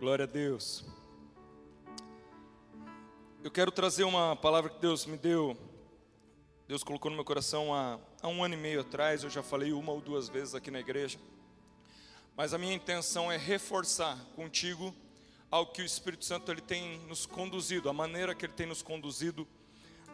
[0.00, 0.84] Glória a Deus.
[3.42, 5.56] Eu quero trazer uma palavra que Deus me deu.
[6.68, 9.24] Deus colocou no meu coração há, há, um ano e meio atrás.
[9.24, 11.18] Eu já falei uma ou duas vezes aqui na igreja.
[12.36, 14.94] Mas a minha intenção é reforçar contigo
[15.50, 18.82] ao que o Espírito Santo ele tem nos conduzido, a maneira que ele tem nos
[18.82, 19.48] conduzido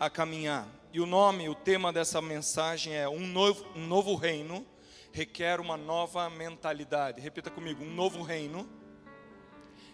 [0.00, 0.66] a caminhar.
[0.94, 4.66] E o nome, o tema dessa mensagem é um novo, um novo reino
[5.12, 7.20] requer uma nova mentalidade.
[7.20, 8.66] Repita comigo, um novo reino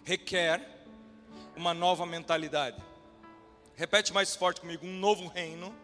[0.03, 0.85] requer
[1.55, 2.81] uma nova mentalidade.
[3.75, 5.75] Repete mais forte comigo: um novo reino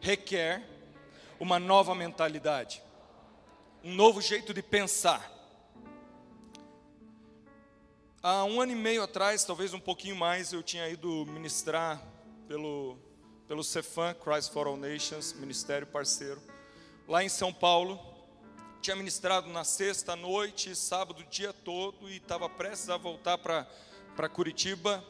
[0.00, 0.62] requer
[1.40, 2.82] uma nova mentalidade,
[3.82, 5.36] um novo jeito de pensar.
[8.20, 12.02] Há um ano e meio atrás, talvez um pouquinho mais, eu tinha ido ministrar
[12.48, 12.98] pelo,
[13.46, 16.42] pelo Cefam, Christ for All Nations, ministério parceiro,
[17.06, 18.17] lá em São Paulo
[18.80, 25.04] tinha ministrado na sexta noite, sábado dia todo e estava prestes a voltar para Curitiba,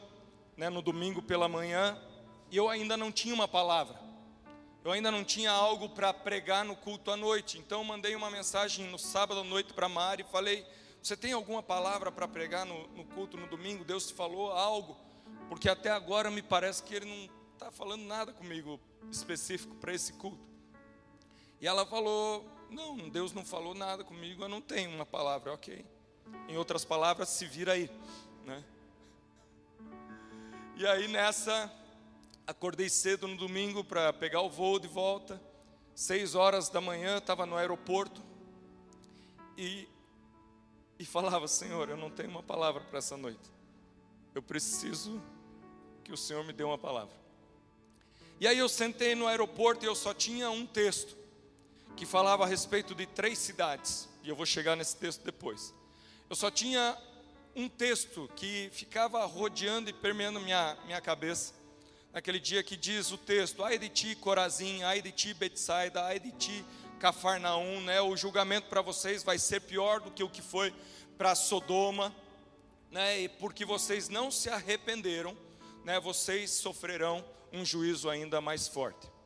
[0.57, 1.97] né, no domingo pela manhã,
[2.51, 3.97] e eu ainda não tinha uma palavra,
[4.83, 8.87] eu ainda não tinha algo para pregar no culto à noite, então mandei uma mensagem
[8.87, 10.65] no sábado à noite para Mari e falei:
[11.01, 13.83] Você tem alguma palavra para pregar no, no culto no domingo?
[13.83, 14.97] Deus te falou algo?
[15.47, 18.79] Porque até agora me parece que Ele não está falando nada comigo
[19.11, 20.47] específico para esse culto.
[21.61, 25.85] E ela falou: não, Deus não falou nada comigo, eu não tenho uma palavra, ok.
[26.47, 27.89] Em outras palavras, se vira aí,
[28.45, 28.63] né?
[30.75, 31.71] E aí nessa,
[32.47, 35.41] acordei cedo no domingo para pegar o voo de volta.
[35.93, 38.23] Seis horas da manhã, estava no aeroporto
[39.57, 39.87] e,
[40.97, 43.51] e falava: Senhor, eu não tenho uma palavra para essa noite.
[44.33, 45.21] Eu preciso
[46.03, 47.13] que o Senhor me dê uma palavra.
[48.39, 51.18] E aí eu sentei no aeroporto e eu só tinha um texto
[51.99, 55.73] que falava a respeito de três cidades, e eu vou chegar nesse texto depois.
[56.29, 56.97] Eu só tinha
[57.53, 61.53] um texto que ficava rodeando e permeando minha, minha cabeça,
[62.13, 66.21] naquele dia que diz o texto: Ai de ti, Corazim, ai de ti, Betsaida, ai
[66.21, 66.63] de ti,
[67.01, 67.99] Cafarnaum, né?
[67.99, 70.73] O julgamento para vocês vai ser pior do que o que foi
[71.17, 72.15] para Sodoma,
[72.89, 73.19] né?
[73.19, 75.37] E porque vocês não se arrependeram,
[75.83, 75.99] né?
[75.99, 79.18] Vocês sofrerão um juízo ainda mais forte.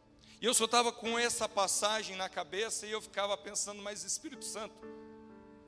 [0.43, 4.43] E eu só estava com essa passagem na cabeça e eu ficava pensando, mas Espírito
[4.43, 4.75] Santo,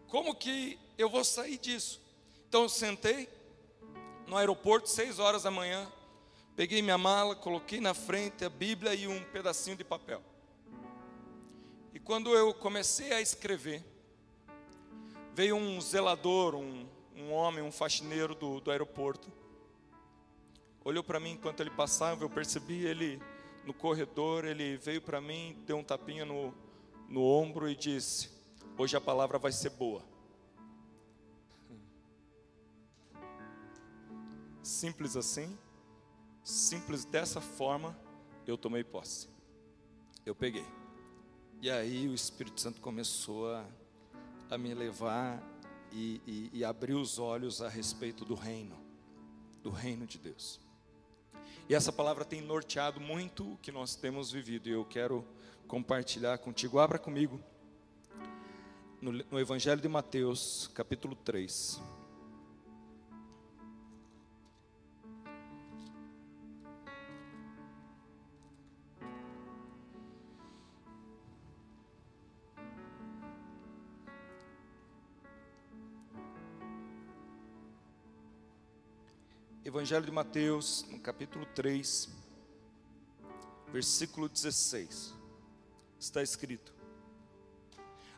[0.06, 2.02] como que eu vou sair disso?
[2.50, 3.30] Então eu sentei
[4.28, 5.90] no aeroporto, seis horas da manhã,
[6.58, 10.22] peguei minha mala, coloquei na frente a Bíblia e um pedacinho de papel.
[11.94, 13.82] E quando eu comecei a escrever,
[15.34, 19.32] veio um zelador, um, um homem, um faxineiro do, do aeroporto,
[20.84, 23.22] olhou para mim enquanto ele passava, eu percebi ele
[23.66, 26.54] no corredor, ele veio para mim, deu um tapinha no,
[27.10, 28.30] no ombro e disse:
[28.78, 30.04] Hoje a palavra vai ser boa.
[34.62, 35.58] Simples assim,
[36.44, 37.98] simples dessa forma,
[38.48, 39.28] eu tomei posse.
[40.26, 40.66] Eu peguei.
[41.62, 43.66] E aí o Espírito Santo começou a,
[44.50, 45.42] a me levar
[45.92, 48.76] e, e, e abrir os olhos a respeito do reino,
[49.64, 50.60] do reino de Deus.
[51.68, 54.70] E essa palavra tem norteado muito o que nós temos vivido.
[54.70, 55.26] E eu quero
[55.68, 56.78] compartilhar contigo.
[56.78, 57.40] Abra comigo
[59.02, 61.82] no, no Evangelho de Mateus, capítulo 3.
[79.76, 82.08] Evangelho de Mateus, no capítulo 3,
[83.74, 85.14] versículo 16,
[86.00, 86.74] está escrito: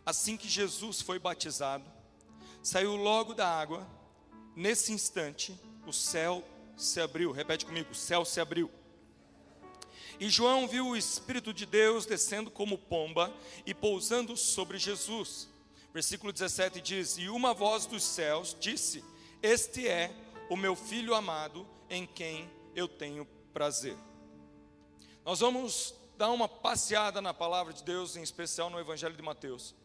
[0.06, 1.84] Assim que Jesus foi batizado,
[2.62, 3.90] saiu logo da água,
[4.56, 6.47] nesse instante o céu
[6.78, 7.31] se abriu.
[7.31, 8.69] Repete comigo: o céu se abriu.
[10.19, 13.34] E João viu o Espírito de Deus descendo como pomba
[13.66, 15.50] e pousando sobre Jesus.
[15.91, 19.03] Versículo 17 diz: E uma voz dos céus disse:
[19.41, 20.13] Este é
[20.49, 23.97] o meu filho amado, em quem eu tenho prazer.
[25.25, 29.75] Nós vamos dar uma passeada na palavra de Deus, em especial no Evangelho de Mateus.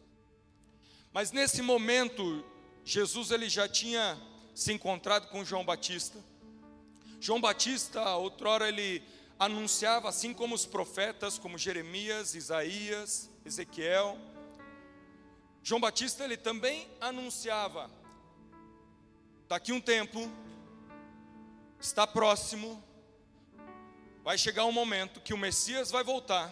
[1.11, 2.43] Mas nesse momento,
[2.83, 4.19] Jesus ele já tinha
[4.55, 6.17] se encontrado com João Batista.
[7.19, 9.03] João Batista, outrora ele
[9.39, 14.17] anunciava, assim como os profetas, como Jeremias, Isaías, Ezequiel.
[15.61, 17.89] João Batista ele também anunciava,
[19.47, 20.29] daqui um tempo
[21.83, 22.81] está próximo,
[24.23, 26.51] vai chegar um momento que o Messias vai voltar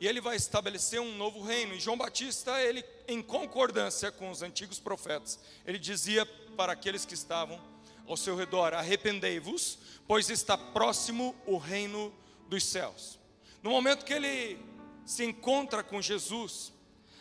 [0.00, 1.74] e ele vai estabelecer um novo reino.
[1.74, 7.14] E João Batista, ele em concordância com os antigos profetas, ele dizia para aqueles que
[7.14, 7.60] estavam
[8.04, 9.78] ao seu redor: arrependei-vos,
[10.08, 12.12] pois está próximo o reino
[12.48, 13.20] dos céus.
[13.62, 14.58] No momento que ele
[15.06, 16.72] se encontra com Jesus,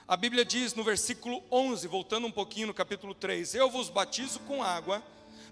[0.07, 4.39] a Bíblia diz no versículo 11, voltando um pouquinho no capítulo 3: Eu vos batizo
[4.39, 5.03] com água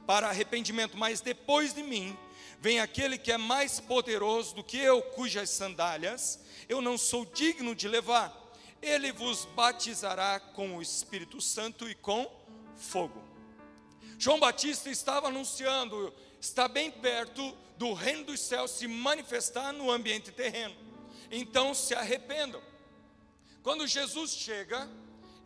[0.06, 2.18] para arrependimento, mas depois de mim
[2.60, 7.74] vem aquele que é mais poderoso do que eu, cujas sandálias eu não sou digno
[7.74, 8.32] de levar.
[8.80, 12.32] Ele vos batizará com o Espírito Santo e com
[12.78, 13.22] fogo.
[14.20, 20.32] João Batista estava anunciando, está bem perto do reino dos céus se manifestar no ambiente
[20.32, 20.76] terreno.
[21.32, 22.62] Então se arrependam.
[23.64, 24.88] Quando Jesus chega,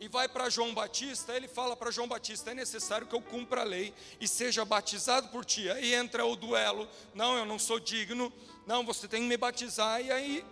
[0.04, 3.62] e vai para João Batista, ele fala para João Batista: é necessário que eu cumpra
[3.62, 5.70] a lei e seja batizado por ti.
[5.70, 8.30] Aí entra o duelo: não, eu não sou digno,
[8.66, 10.02] não, você tem que me batizar.
[10.02, 10.44] E aí,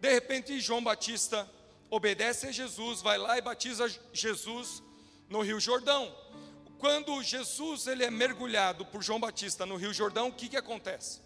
[0.00, 1.46] de repente, João Batista
[1.90, 4.82] obedece a Jesus, vai lá e batiza Jesus
[5.28, 6.16] no Rio Jordão.
[6.78, 11.20] Quando Jesus ele é mergulhado por João Batista no Rio Jordão, o que, que acontece?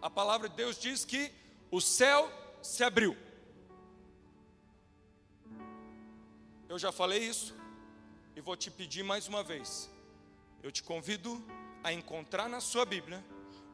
[0.00, 1.30] A palavra de Deus diz que
[1.70, 2.32] o céu
[2.62, 3.14] se abriu.
[6.70, 7.52] Eu já falei isso
[8.36, 9.90] e vou te pedir mais uma vez.
[10.62, 11.44] Eu te convido
[11.82, 13.24] a encontrar na sua Bíblia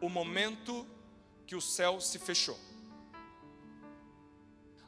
[0.01, 0.87] o momento
[1.47, 2.59] que o céu se fechou.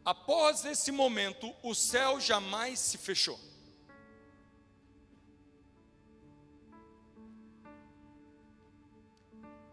[0.02, 3.38] Após esse momento, o céu jamais se fechou.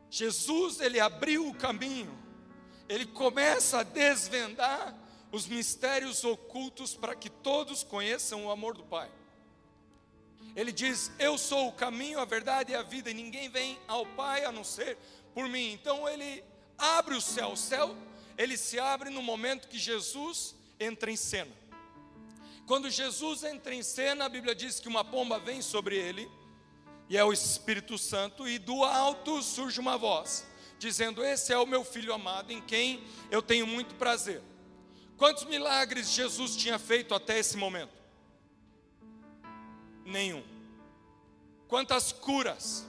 [0.10, 2.14] Jesus, ele abriu o caminho,
[2.90, 5.05] ele começa a desvendar
[5.36, 9.12] os mistérios ocultos para que todos conheçam o amor do Pai.
[10.56, 14.06] Ele diz: Eu sou o caminho, a verdade e a vida, e ninguém vem ao
[14.06, 14.98] Pai a não ser
[15.34, 15.74] por mim.
[15.74, 16.42] Então ele
[16.78, 17.52] abre o céu.
[17.52, 17.94] O céu,
[18.38, 21.52] ele se abre no momento que Jesus entra em cena.
[22.66, 26.32] Quando Jesus entra em cena, a Bíblia diz que uma pomba vem sobre ele,
[27.10, 30.48] e é o Espírito Santo, e do alto surge uma voz,
[30.80, 34.42] dizendo: Esse é o meu filho amado, em quem eu tenho muito prazer.
[35.18, 37.94] Quantos milagres Jesus tinha feito até esse momento?
[40.06, 40.44] Nenhum.
[41.68, 42.86] Quantas curas?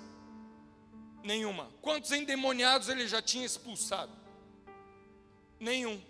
[1.22, 1.70] Nenhuma.
[1.80, 4.12] Quantos endemoniados ele já tinha expulsado?
[5.58, 6.02] Nenhum.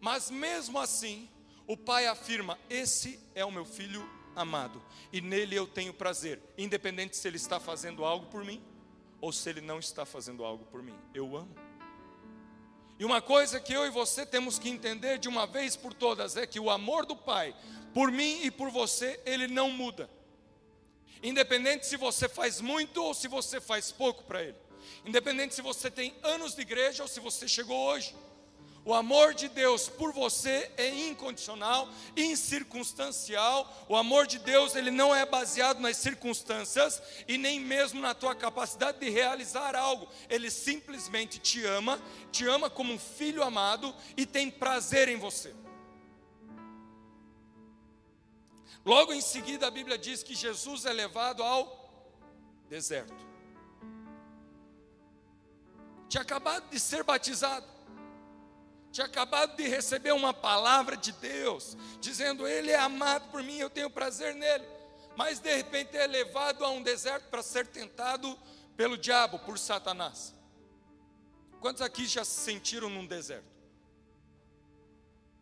[0.00, 1.28] Mas mesmo assim,
[1.66, 4.82] o pai afirma: Esse é o meu filho amado,
[5.12, 8.62] e nele eu tenho prazer, independente se ele está fazendo algo por mim
[9.20, 10.96] ou se ele não está fazendo algo por mim.
[11.12, 11.69] Eu amo.
[13.00, 16.36] E uma coisa que eu e você temos que entender de uma vez por todas
[16.36, 17.56] é que o amor do Pai
[17.94, 20.08] por mim e por você, ele não muda.
[21.22, 24.56] Independente se você faz muito ou se você faz pouco para ele.
[25.06, 28.14] Independente se você tem anos de igreja ou se você chegou hoje.
[28.82, 33.86] O amor de Deus por você é incondicional, incircunstancial.
[33.88, 38.34] O amor de Deus, ele não é baseado nas circunstâncias e nem mesmo na tua
[38.34, 40.08] capacidade de realizar algo.
[40.30, 42.00] Ele simplesmente te ama,
[42.32, 45.54] te ama como um filho amado e tem prazer em você.
[48.82, 52.16] Logo em seguida, a Bíblia diz que Jesus é levado ao
[52.70, 53.28] deserto.
[56.08, 57.79] Tinha acabado de ser batizado
[58.92, 63.70] tinha acabado de receber uma palavra de Deus, dizendo: Ele é amado por mim, eu
[63.70, 64.64] tenho prazer nele.
[65.16, 68.38] Mas de repente é levado a um deserto para ser tentado
[68.76, 70.34] pelo diabo, por Satanás.
[71.60, 73.44] Quantos aqui já se sentiram num deserto?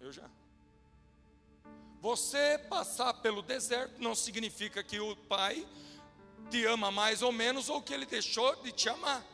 [0.01, 0.29] Eu já.
[2.01, 5.67] Você passar pelo deserto não significa que o Pai
[6.51, 9.25] te ama mais ou menos ou que ele deixou de te amar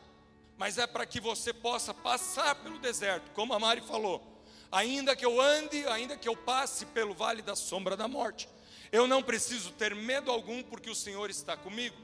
[0.57, 4.35] mas é para que você possa passar pelo deserto, como a Mari falou.
[4.71, 8.49] Ainda que eu ande, ainda que eu passe pelo vale da sombra da morte,
[8.91, 11.95] eu não preciso ter medo algum, porque o Senhor está comigo.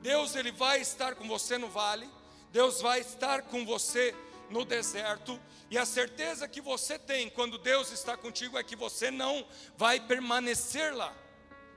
[0.00, 2.08] Deus ele vai estar com você no vale,
[2.50, 4.14] Deus vai estar com você
[4.50, 5.40] no deserto,
[5.70, 9.98] e a certeza que você tem quando Deus está contigo é que você não vai
[9.98, 11.12] permanecer lá.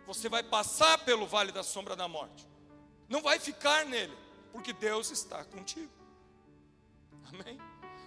[0.05, 2.47] Você vai passar pelo vale da sombra da morte.
[3.07, 4.15] Não vai ficar nele,
[4.51, 5.98] porque Deus está contigo.
[7.39, 7.59] Amém?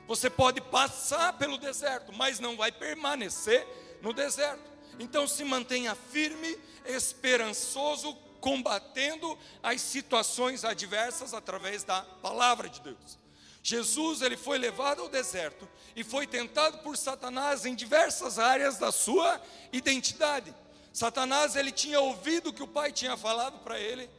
[0.06, 3.66] Você pode passar pelo deserto, mas não vai permanecer
[4.02, 4.70] no deserto.
[4.98, 13.18] Então se mantenha firme, esperançoso, combatendo as situações adversas através da palavra de Deus.
[13.62, 18.90] Jesus ele foi levado ao deserto e foi tentado por Satanás em diversas áreas da
[18.90, 19.40] sua
[19.72, 20.52] identidade.
[20.92, 24.10] Satanás ele tinha ouvido o que o pai tinha falado para ele,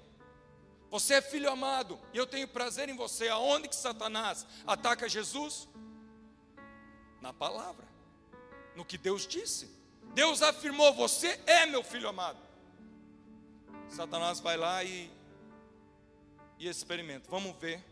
[0.93, 3.27] você é filho amado, e eu tenho prazer em você.
[3.27, 5.67] Aonde que Satanás ataca Jesus?
[7.19, 7.87] Na palavra.
[8.75, 9.67] no que Deus disse.
[10.13, 12.37] Deus afirmou: Você é meu filho amado.
[13.89, 15.11] Satanás vai lá e,
[16.59, 17.27] e experimenta.
[17.27, 17.83] Vamos ver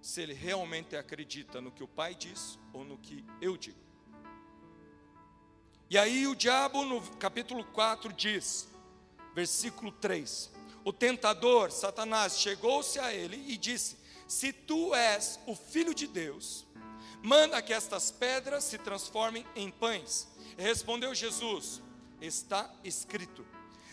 [0.00, 3.76] se ele realmente acredita no que o pai diz ou no que eu digo.
[5.90, 8.66] E aí o diabo, no capítulo 4, diz,
[9.34, 15.94] versículo 3: O tentador, Satanás, chegou-se a ele e disse: Se tu és o filho
[15.94, 16.66] de Deus,
[17.22, 20.26] manda que estas pedras se transformem em pães.
[20.56, 21.82] Respondeu Jesus:
[22.20, 23.46] Está escrito: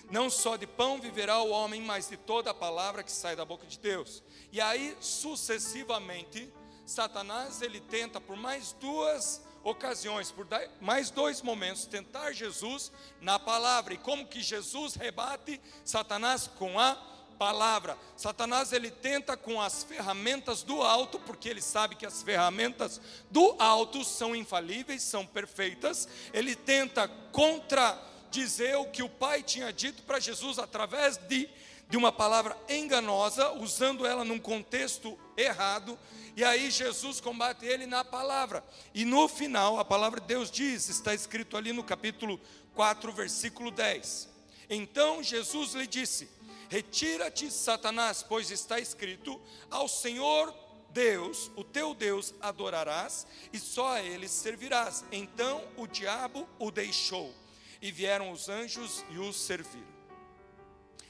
[0.09, 3.43] Não só de pão viverá o homem, mas de toda a palavra que sai da
[3.43, 4.23] boca de Deus.
[4.51, 6.51] E aí, sucessivamente,
[6.85, 10.47] Satanás ele tenta por mais duas ocasiões, por
[10.79, 13.93] mais dois momentos, tentar Jesus na palavra.
[13.93, 16.95] E como que Jesus rebate Satanás com a
[17.37, 17.97] palavra.
[18.15, 23.55] Satanás ele tenta com as ferramentas do alto, porque ele sabe que as ferramentas do
[23.59, 26.07] alto são infalíveis, são perfeitas.
[26.33, 31.47] Ele tenta contradizer o que o Pai tinha dito para Jesus através de
[31.89, 35.97] de uma palavra enganosa, usando ela num contexto errado,
[36.35, 38.63] e aí Jesus combate ele na palavra.
[38.93, 42.39] E no final, a palavra de Deus diz, está escrito ali no capítulo
[42.75, 44.29] 4, versículo 10.
[44.69, 46.29] Então Jesus lhe disse:
[46.69, 49.39] Retira-te, Satanás, pois está escrito:
[49.71, 50.53] Ao Senhor
[50.91, 55.05] Deus, o teu Deus, adorarás e só a ele servirás.
[55.11, 57.33] Então o diabo o deixou
[57.81, 59.96] e vieram os anjos e o serviram.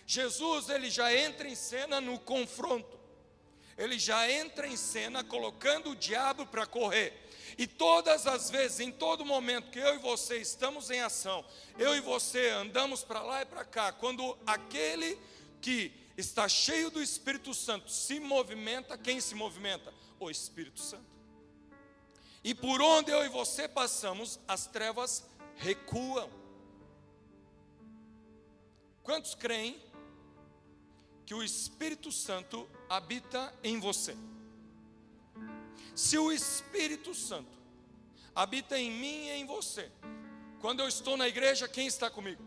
[0.09, 2.97] Jesus ele já entra em cena no confronto.
[3.77, 7.29] Ele já entra em cena colocando o diabo para correr.
[7.57, 11.45] E todas as vezes, em todo momento que eu e você estamos em ação,
[11.77, 15.19] eu e você andamos para lá e para cá, quando aquele
[15.59, 19.93] que está cheio do Espírito Santo se movimenta, quem se movimenta?
[20.19, 21.05] O Espírito Santo.
[22.43, 25.25] E por onde eu e você passamos, as trevas
[25.57, 26.29] recuam.
[29.03, 29.81] Quantos creem
[31.27, 34.15] que o Espírito Santo habita em você?
[35.93, 37.51] Se o Espírito Santo
[38.33, 39.91] habita em mim e em você,
[40.61, 42.41] quando eu estou na igreja, quem está comigo?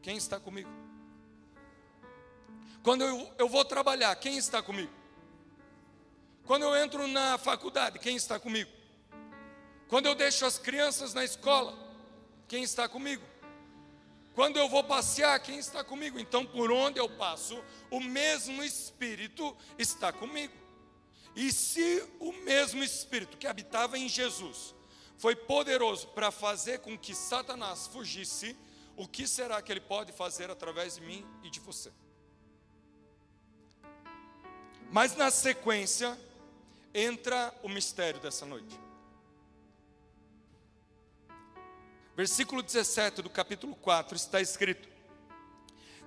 [0.00, 0.70] Quem está comigo?
[2.82, 4.92] Quando eu, eu vou trabalhar, quem está comigo?
[6.46, 8.70] Quando eu entro na faculdade, quem está comigo?
[9.88, 11.76] Quando eu deixo as crianças na escola,
[12.48, 13.31] quem está comigo?
[14.34, 16.18] Quando eu vou passear, quem está comigo?
[16.18, 20.54] Então, por onde eu passo, o mesmo Espírito está comigo.
[21.36, 24.74] E se o mesmo Espírito que habitava em Jesus
[25.18, 28.56] foi poderoso para fazer com que Satanás fugisse,
[28.96, 31.92] o que será que ele pode fazer através de mim e de você?
[34.90, 36.18] Mas na sequência,
[36.94, 38.78] entra o mistério dessa noite.
[42.14, 44.88] Versículo 17 do capítulo 4 está escrito: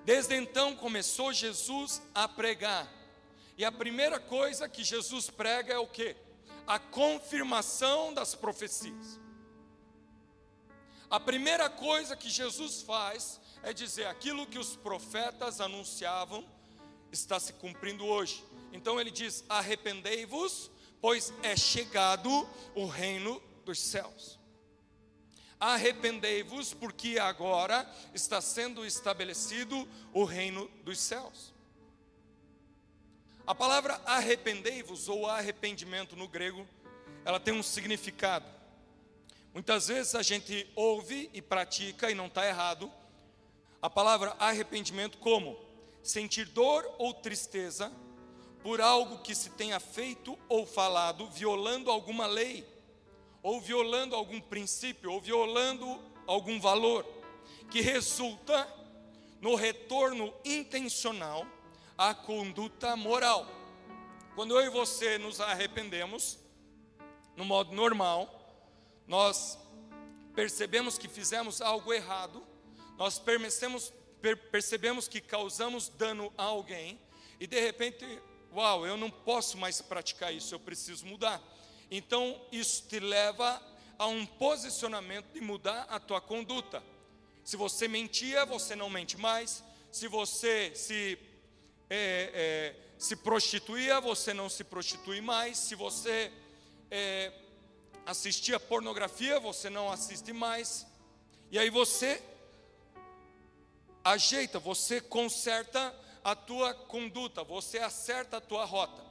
[0.04, 2.88] Desde então começou Jesus a pregar.
[3.58, 6.14] E a primeira coisa que Jesus prega é o que?
[6.66, 9.18] A confirmação das profecias.
[11.10, 16.46] A primeira coisa que Jesus faz é dizer aquilo que os profetas anunciavam
[17.10, 18.44] está se cumprindo hoje.
[18.72, 20.70] Então ele diz: arrependei-vos,
[21.00, 22.30] pois é chegado
[22.74, 24.35] o reino dos céus.
[25.58, 31.54] Arrependei-vos, porque agora está sendo estabelecido o reino dos céus.
[33.46, 36.66] A palavra arrependei-vos ou arrependimento no grego,
[37.24, 38.46] ela tem um significado.
[39.54, 42.92] Muitas vezes a gente ouve e pratica, e não está errado,
[43.80, 45.56] a palavra arrependimento como
[46.02, 47.90] sentir dor ou tristeza
[48.62, 52.66] por algo que se tenha feito ou falado violando alguma lei,
[53.46, 57.06] ou violando algum princípio, ou violando algum valor,
[57.70, 58.68] que resulta
[59.40, 61.46] no retorno intencional
[61.96, 63.46] à conduta moral.
[64.34, 66.40] Quando eu e você nos arrependemos,
[67.36, 68.28] no modo normal,
[69.06, 69.56] nós
[70.34, 72.44] percebemos que fizemos algo errado,
[72.98, 73.22] nós
[74.50, 76.98] percebemos, que causamos dano a alguém,
[77.38, 78.04] e de repente,
[78.52, 81.40] uau, eu não posso mais praticar isso, eu preciso mudar.
[81.90, 83.62] Então, isso te leva
[83.98, 86.82] a um posicionamento de mudar a tua conduta.
[87.44, 89.62] Se você mentia, você não mente mais.
[89.90, 91.18] Se você se,
[91.88, 95.56] é, é, se prostituía, você não se prostitui mais.
[95.58, 96.32] Se você
[96.90, 97.32] é,
[98.04, 100.86] assistia pornografia, você não assiste mais.
[101.50, 102.22] E aí você
[104.04, 109.04] ajeita, você conserta a tua conduta, você acerta a tua rota.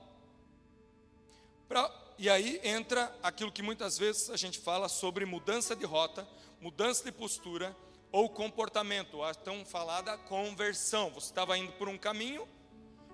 [2.17, 6.27] E aí entra aquilo que muitas vezes a gente fala sobre mudança de rota,
[6.62, 7.75] mudança de postura
[8.12, 11.10] ou comportamento, a tão falada conversão.
[11.12, 12.48] Você estava indo por um caminho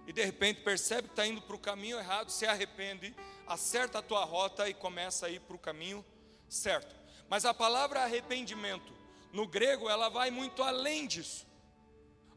[0.05, 3.15] e de repente percebe que está indo para o caminho errado, se arrepende,
[3.47, 6.05] acerta a tua rota e começa a ir para o caminho
[6.47, 6.95] certo.
[7.27, 8.93] Mas a palavra arrependimento,
[9.33, 11.47] no grego, ela vai muito além disso.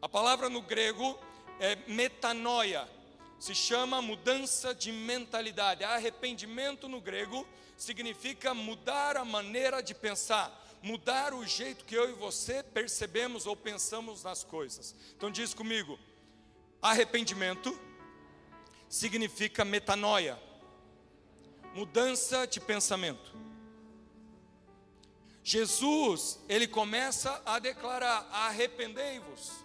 [0.00, 1.18] A palavra no grego
[1.60, 2.88] é metanoia,
[3.38, 5.84] se chama mudança de mentalidade.
[5.84, 12.12] Arrependimento no grego significa mudar a maneira de pensar, mudar o jeito que eu e
[12.12, 14.94] você percebemos ou pensamos nas coisas.
[15.16, 15.98] Então diz comigo:
[16.80, 17.78] arrependimento
[18.88, 20.40] significa metanoia,
[21.74, 23.34] mudança de pensamento.
[25.42, 29.63] Jesus, ele começa a declarar: arrependei-vos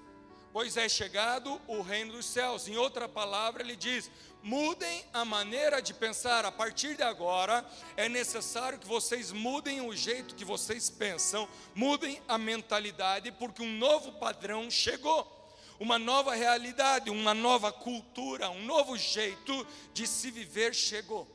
[0.52, 2.68] pois é chegado o reino dos céus.
[2.68, 4.10] Em outra palavra, ele diz:
[4.42, 6.46] mudem a maneira de pensar.
[6.46, 7.66] A partir de agora,
[7.96, 13.78] é necessário que vocês mudem o jeito que vocês pensam, mudem a mentalidade, porque um
[13.78, 15.38] novo padrão chegou.
[15.80, 21.28] Uma nova realidade, uma nova cultura, um novo jeito de se viver chegou.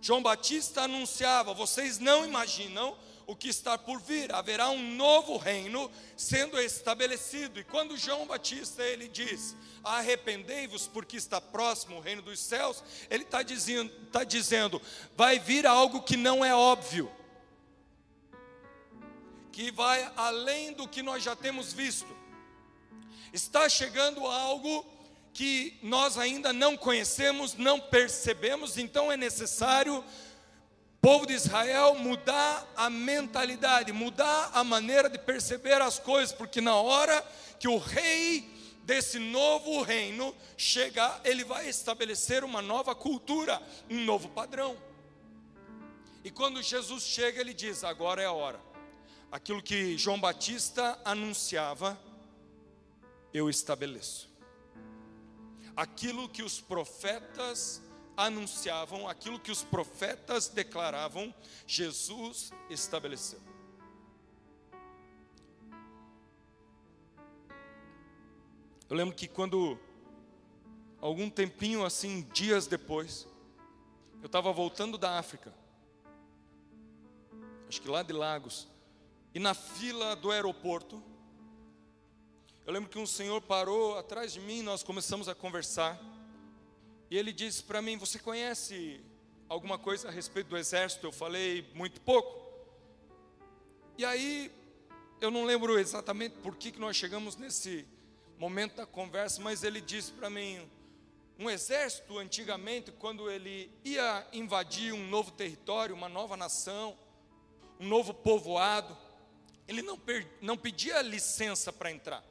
[0.00, 2.96] João Batista anunciava: vocês não imaginam
[3.30, 7.60] o que está por vir, haverá um novo reino sendo estabelecido.
[7.60, 13.22] E quando João Batista ele diz: arrependei-vos porque está próximo o reino dos céus, ele
[13.22, 14.82] está dizendo, está dizendo,
[15.16, 17.08] vai vir algo que não é óbvio,
[19.52, 22.08] que vai além do que nós já temos visto.
[23.32, 24.84] Está chegando algo
[25.32, 30.04] que nós ainda não conhecemos, não percebemos, então é necessário
[31.00, 36.74] povo de Israel mudar a mentalidade, mudar a maneira de perceber as coisas, porque na
[36.74, 37.22] hora
[37.58, 38.48] que o rei
[38.84, 44.76] desse novo reino chegar, ele vai estabelecer uma nova cultura, um novo padrão.
[46.22, 48.60] E quando Jesus chega, ele diz: agora é a hora.
[49.32, 51.98] Aquilo que João Batista anunciava,
[53.32, 54.28] eu estabeleço.
[55.76, 57.80] Aquilo que os profetas
[59.08, 61.34] aquilo que os profetas declaravam,
[61.66, 63.40] Jesus estabeleceu.
[68.88, 69.78] Eu lembro que quando,
[71.00, 73.26] algum tempinho assim, dias depois,
[74.20, 75.54] eu estava voltando da África,
[77.68, 78.66] acho que lá de Lagos,
[79.32, 81.00] e na fila do aeroporto,
[82.66, 85.98] eu lembro que um senhor parou atrás de mim, nós começamos a conversar.
[87.10, 89.00] E ele disse para mim: Você conhece
[89.48, 91.06] alguma coisa a respeito do exército?
[91.06, 92.40] Eu falei: Muito pouco.
[93.98, 94.50] E aí,
[95.20, 97.86] eu não lembro exatamente por que, que nós chegamos nesse
[98.38, 100.70] momento da conversa, mas ele disse para mim:
[101.38, 106.96] um exército, antigamente, quando ele ia invadir um novo território, uma nova nação,
[107.80, 108.96] um novo povoado,
[109.66, 109.98] ele não,
[110.40, 112.22] não pedia licença para entrar.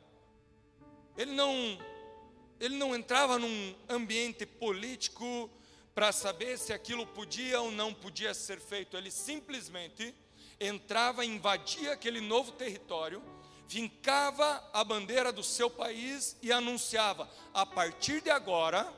[1.17, 1.77] Ele não
[2.59, 5.49] ele não entrava num ambiente político
[5.95, 8.97] para saber se aquilo podia ou não podia ser feito.
[8.97, 10.13] Ele simplesmente
[10.59, 13.23] entrava, invadia aquele novo território,
[13.67, 18.91] vincava a bandeira do seu país e anunciava: a partir de agora,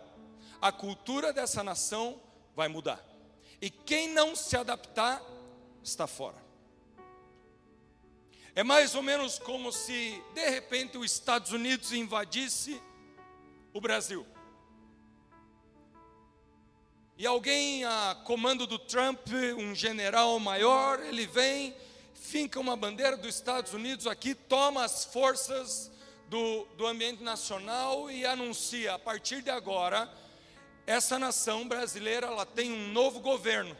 [0.62, 2.19] a cultura dessa nação
[2.56, 3.04] vai mudar.
[3.62, 5.21] E quem não se adaptar,
[5.84, 6.41] está fora.
[8.56, 12.82] É mais ou menos como se, de repente, os Estados Unidos invadisse
[13.73, 14.25] o Brasil.
[17.17, 21.75] E alguém a comando do Trump, um general maior, ele vem,
[22.15, 25.91] finca uma bandeira dos Estados Unidos aqui, toma as forças
[26.27, 30.12] do, do ambiente nacional e anuncia: a partir de agora,
[30.88, 33.77] essa nação brasileira ela tem um novo governo.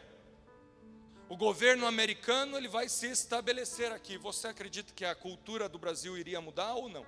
[1.28, 4.18] O governo americano ele vai se estabelecer aqui.
[4.18, 7.06] Você acredita que a cultura do Brasil iria mudar ou não?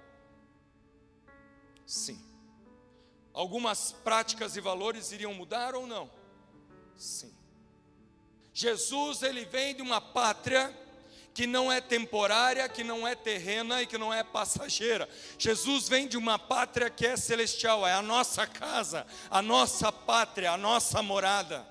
[1.87, 2.34] Sim
[3.35, 6.09] algumas práticas e valores iriam mudar ou não?
[6.97, 7.35] Sim.
[8.53, 10.73] Jesus, ele vem de uma pátria
[11.35, 15.09] que não é temporária, que não é terrena e que não é passageira.
[15.37, 20.53] Jesus vem de uma pátria que é celestial, é a nossa casa, a nossa pátria,
[20.53, 21.67] a nossa morada.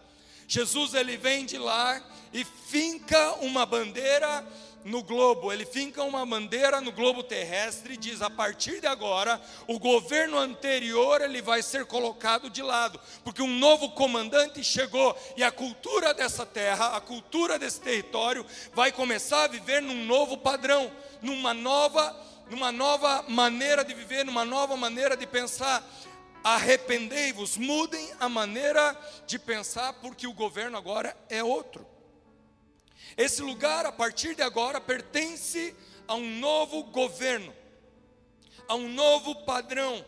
[0.45, 4.45] Jesus ele vem de lá e finca uma bandeira
[4.85, 9.41] no globo, ele finca uma bandeira no globo terrestre e diz: a partir de agora,
[9.67, 15.43] o governo anterior ele vai ser colocado de lado, porque um novo comandante chegou e
[15.43, 20.91] a cultura dessa terra, a cultura desse território, vai começar a viver num novo padrão,
[21.21, 22.15] numa nova,
[22.49, 25.83] numa nova maneira de viver, numa nova maneira de pensar.
[26.43, 31.92] arrependei-vos, mudem a maneira de pensar, porque o governo agora é outro.
[33.17, 35.75] Esse lugar, a partir de agora, pertence
[36.07, 37.53] a um novo governo,
[38.67, 40.03] a um novo padrão,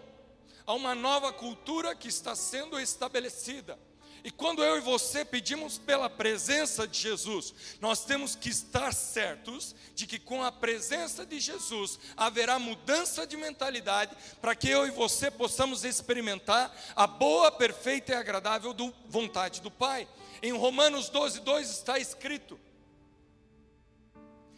[0.65, 3.77] a uma nova cultura que está sendo estabelecida.
[4.25, 9.75] E quando eu e você pedimos pela presença de Jesus, nós temos que estar certos
[9.93, 14.89] de que com a presença de Jesus haverá mudança de mentalidade para que eu e
[14.89, 20.07] você possamos experimentar a boa, perfeita e agradável do, vontade do Pai.
[20.41, 22.59] Em Romanos 12, 2 está escrito: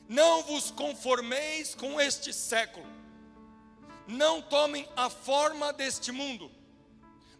[0.07, 2.85] Não vos conformeis com este século,
[4.07, 6.51] não tomem a forma deste mundo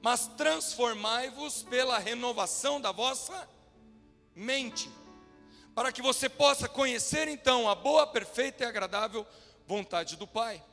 [0.02, 3.48] mas transformai-vos pela renovação da vossa
[4.36, 4.90] mente,
[5.74, 9.26] para que você possa conhecer então a boa, perfeita e agradável
[9.66, 10.64] vontade do Pai.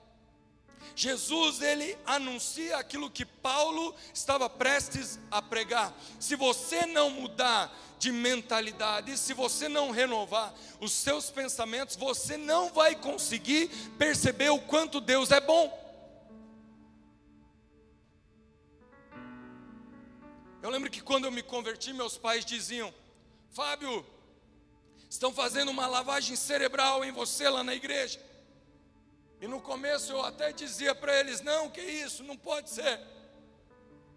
[0.96, 5.92] Jesus ele anuncia aquilo que Paulo estava prestes a pregar.
[6.20, 12.72] Se você não mudar de mentalidade, se você não renovar os seus pensamentos, você não
[12.72, 13.68] vai conseguir
[13.98, 15.82] perceber o quanto Deus é bom.
[20.62, 22.92] Eu lembro que quando eu me converti, meus pais diziam:
[23.50, 24.04] Fábio,
[25.10, 28.18] estão fazendo uma lavagem cerebral em você lá na igreja.
[29.40, 33.00] E no começo eu até dizia para eles: Não, que isso, não pode ser.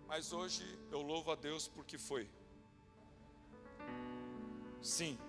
[0.07, 2.29] Mas hoje eu louvo a Deus porque foi.
[4.81, 5.19] Sim,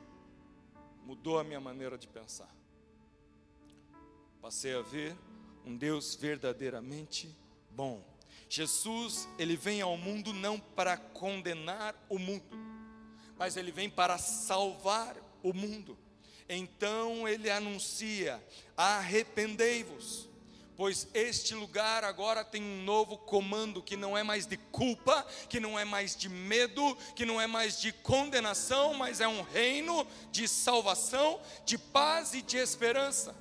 [1.04, 2.54] mudou a minha maneira de pensar.
[4.40, 5.16] Passei a ver
[5.64, 7.34] um Deus verdadeiramente
[7.70, 8.02] bom.
[8.48, 12.56] Jesus, ele vem ao mundo não para condenar o mundo,
[13.36, 15.98] mas ele vem para salvar o mundo.
[16.48, 18.42] Então ele anuncia:
[18.76, 20.28] arrependei-vos,
[20.76, 25.60] pois este lugar agora tem um novo comando que não é mais de culpa, que
[25.60, 30.06] não é mais de medo, que não é mais de condenação, mas é um reino
[30.30, 33.36] de salvação, de paz e de esperança.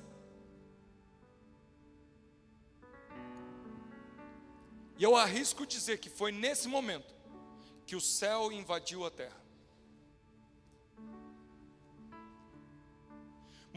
[4.98, 7.14] E eu arrisco dizer que foi nesse momento
[7.86, 9.47] que o céu invadiu a terra.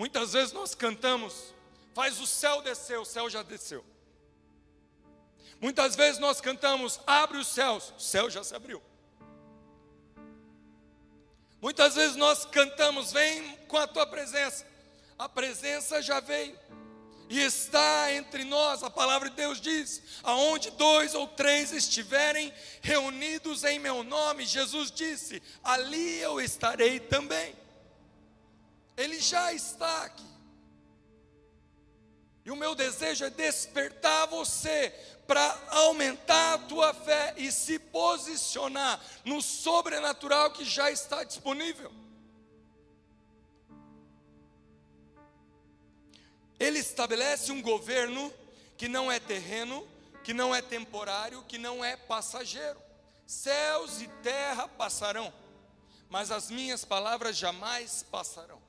[0.01, 1.53] Muitas vezes nós cantamos,
[1.93, 3.85] faz o céu descer, o céu já desceu.
[5.59, 8.81] Muitas vezes nós cantamos, abre os céus, o céu já se abriu.
[11.61, 14.65] Muitas vezes nós cantamos, vem com a tua presença,
[15.19, 16.57] a presença já veio
[17.29, 18.81] e está entre nós.
[18.81, 24.89] A palavra de Deus diz: aonde dois ou três estiverem reunidos em meu nome, Jesus
[24.89, 27.60] disse: ali eu estarei também.
[28.95, 30.31] Ele já está aqui.
[32.43, 34.89] E o meu desejo é despertar você
[35.27, 41.91] para aumentar a tua fé e se posicionar no sobrenatural que já está disponível.
[46.59, 48.31] Ele estabelece um governo
[48.77, 49.87] que não é terreno,
[50.23, 52.79] que não é temporário, que não é passageiro.
[53.25, 55.33] Céus e terra passarão,
[56.09, 58.60] mas as minhas palavras jamais passarão.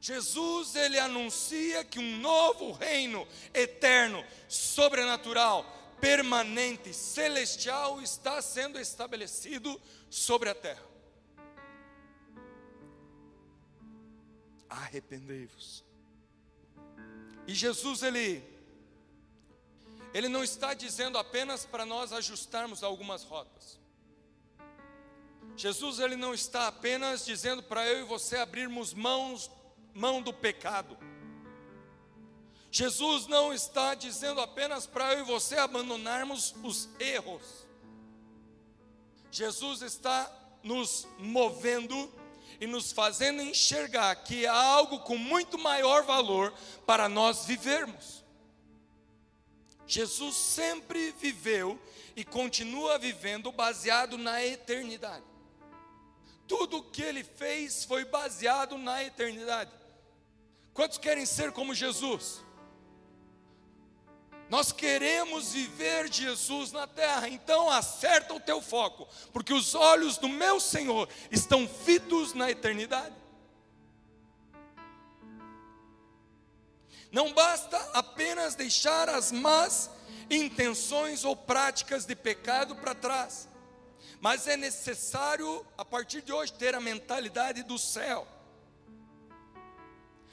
[0.00, 5.64] Jesus ele anuncia que um novo reino eterno, sobrenatural,
[6.00, 10.86] permanente, celestial está sendo estabelecido sobre a terra.
[14.68, 15.88] Arrependei-vos
[17.48, 18.44] e Jesus ele
[20.12, 23.78] ele não está dizendo apenas para nós ajustarmos algumas rotas.
[25.56, 29.50] Jesus ele não está apenas dizendo para eu e você abrirmos mãos
[29.98, 30.96] mão do pecado.
[32.70, 37.66] Jesus não está dizendo apenas para eu e você abandonarmos os erros.
[39.30, 40.30] Jesus está
[40.62, 42.12] nos movendo
[42.60, 46.52] e nos fazendo enxergar que há algo com muito maior valor
[46.86, 48.24] para nós vivermos.
[49.86, 51.80] Jesus sempre viveu
[52.14, 55.24] e continua vivendo baseado na eternidade.
[56.46, 59.77] Tudo o que ele fez foi baseado na eternidade.
[60.78, 62.40] Quantos querem ser como Jesus?
[64.48, 70.28] Nós queremos viver Jesus na terra, então acerta o teu foco, porque os olhos do
[70.28, 73.16] meu Senhor estão fitos na eternidade.
[77.10, 79.90] Não basta apenas deixar as más
[80.30, 83.48] intenções ou práticas de pecado para trás,
[84.20, 88.28] mas é necessário, a partir de hoje, ter a mentalidade do céu,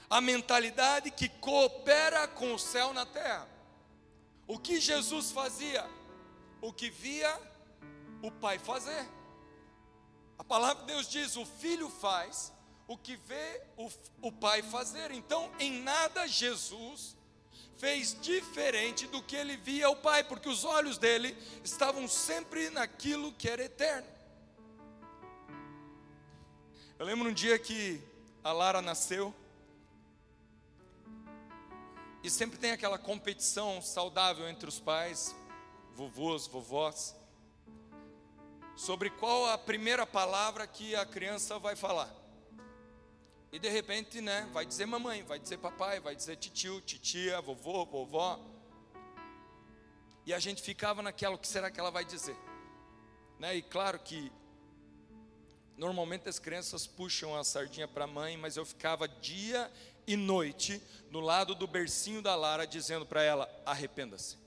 [0.09, 3.47] a mentalidade que coopera com o céu na terra.
[4.47, 5.85] O que Jesus fazia?
[6.65, 7.39] o que via
[8.23, 9.07] o pai fazer.
[10.37, 12.51] A palavra de Deus diz: o filho faz
[12.87, 13.89] o que vê o,
[14.21, 15.11] o pai fazer.
[15.11, 17.15] Então, em nada Jesus
[17.77, 23.31] fez diferente do que ele via o pai, porque os olhos dele estavam sempre naquilo
[23.33, 24.07] que era eterno.
[26.97, 28.01] Eu lembro um dia que
[28.43, 29.33] a Lara nasceu.
[32.25, 35.35] E sempre tem aquela competição saudável entre os pais,
[35.93, 37.15] vovôs, vovós,
[38.75, 42.11] sobre qual a primeira palavra que a criança vai falar.
[43.51, 47.85] E de repente, né, vai dizer mamãe, vai dizer papai, vai dizer titio, titia, vovô,
[47.85, 48.39] vovó.
[50.25, 52.35] E a gente ficava naquela, o que será que ela vai dizer?
[53.37, 53.57] Né?
[53.57, 54.31] E claro que
[55.77, 59.71] normalmente as crianças puxam a sardinha para a mãe, mas eu ficava dia
[60.07, 64.37] e noite no lado do bercinho da Lara, dizendo para ela: arrependa-se,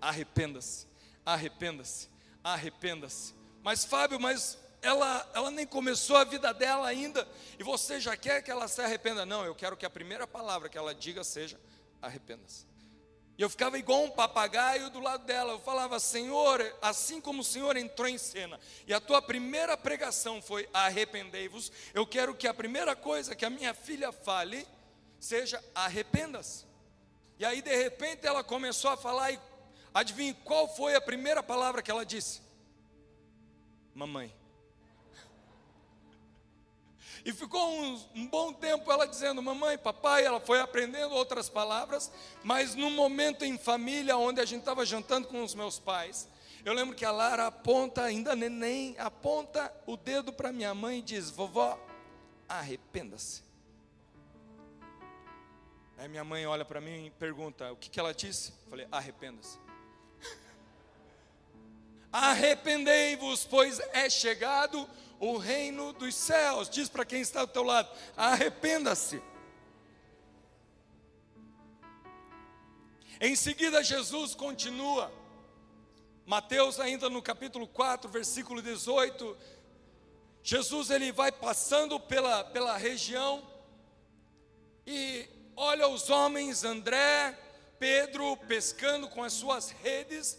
[0.00, 0.86] arrependa-se,
[1.24, 2.08] arrependa-se,
[2.42, 3.34] arrependa-se.
[3.62, 7.26] Mas Fábio, mas ela, ela nem começou a vida dela ainda,
[7.58, 9.26] e você já quer que ela se arrependa?
[9.26, 11.58] Não, eu quero que a primeira palavra que ela diga seja:
[12.00, 12.66] arrependa-se.
[13.38, 15.52] E eu ficava igual um papagaio do lado dela.
[15.52, 20.40] Eu falava, Senhor, assim como o Senhor entrou em cena, e a tua primeira pregação
[20.40, 24.66] foi arrependei-vos, eu quero que a primeira coisa que a minha filha fale
[25.20, 26.64] seja arrependa-se.
[27.38, 29.38] E aí, de repente, ela começou a falar, e
[29.92, 32.40] adivinhe qual foi a primeira palavra que ela disse?
[33.94, 34.32] Mamãe.
[37.26, 42.08] E ficou um, um, bom tempo ela dizendo, mamãe, papai, ela foi aprendendo outras palavras,
[42.44, 46.28] mas num momento em família, onde a gente estava jantando com os meus pais,
[46.64, 51.02] eu lembro que a Lara aponta, ainda neném, aponta o dedo para minha mãe e
[51.02, 51.76] diz, vovó,
[52.48, 53.42] arrependa-se.
[55.98, 58.52] Aí minha mãe olha para mim e pergunta, o que, que ela disse?
[58.66, 59.58] Eu falei, arrependa-se.
[62.12, 66.68] Arrependei-vos, pois é chegado o reino dos céus.
[66.68, 69.22] Diz para quem está do teu lado: arrependa-se.
[73.20, 75.12] Em seguida, Jesus continua.
[76.26, 79.36] Mateus, ainda no capítulo 4, versículo 18.
[80.42, 83.42] Jesus ele vai passando pela, pela região
[84.86, 87.36] e olha os homens, André,
[87.78, 90.38] Pedro, pescando com as suas redes,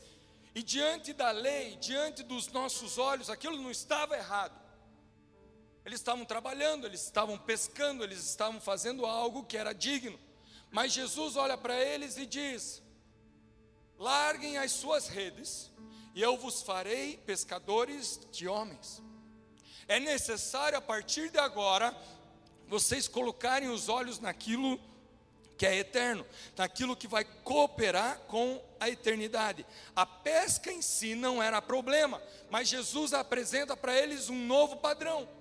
[0.56, 4.67] e diante da lei, diante dos nossos olhos, aquilo não estava errado.
[5.88, 10.20] Eles estavam trabalhando, eles estavam pescando, eles estavam fazendo algo que era digno.
[10.70, 12.84] Mas Jesus olha para eles e diz:
[13.98, 15.72] Larguem as suas redes,
[16.14, 19.02] e eu vos farei pescadores de homens.
[19.88, 21.98] É necessário a partir de agora
[22.68, 24.78] vocês colocarem os olhos naquilo
[25.58, 26.26] que é eterno,
[26.58, 29.66] naquilo que vai cooperar com a eternidade.
[29.96, 35.37] A pesca em si não era problema, mas Jesus apresenta para eles um novo padrão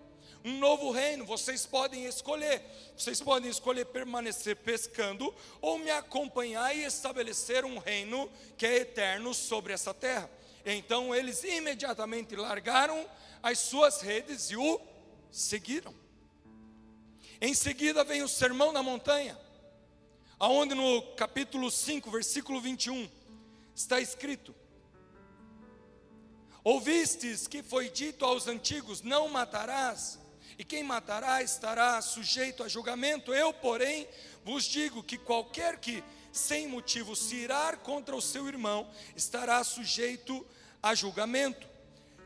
[0.46, 1.26] um novo reino.
[1.26, 2.62] Vocês podem escolher.
[2.96, 9.34] Vocês podem escolher permanecer pescando ou me acompanhar e estabelecer um reino que é eterno
[9.34, 10.30] sobre essa terra.
[10.64, 13.04] Então eles imediatamente largaram
[13.42, 14.80] as suas redes e o
[15.30, 15.92] seguiram.
[17.40, 19.38] Em seguida vem o sermão na montanha,
[20.38, 23.10] aonde no capítulo 5, versículo 21,
[23.74, 24.54] está escrito:
[26.64, 30.18] Ouvistes que foi dito aos antigos: Não matarás,
[30.58, 33.34] e quem matará estará sujeito a julgamento.
[33.34, 34.08] Eu, porém,
[34.44, 40.46] vos digo que qualquer que sem motivo se irar contra o seu irmão estará sujeito
[40.82, 41.66] a julgamento.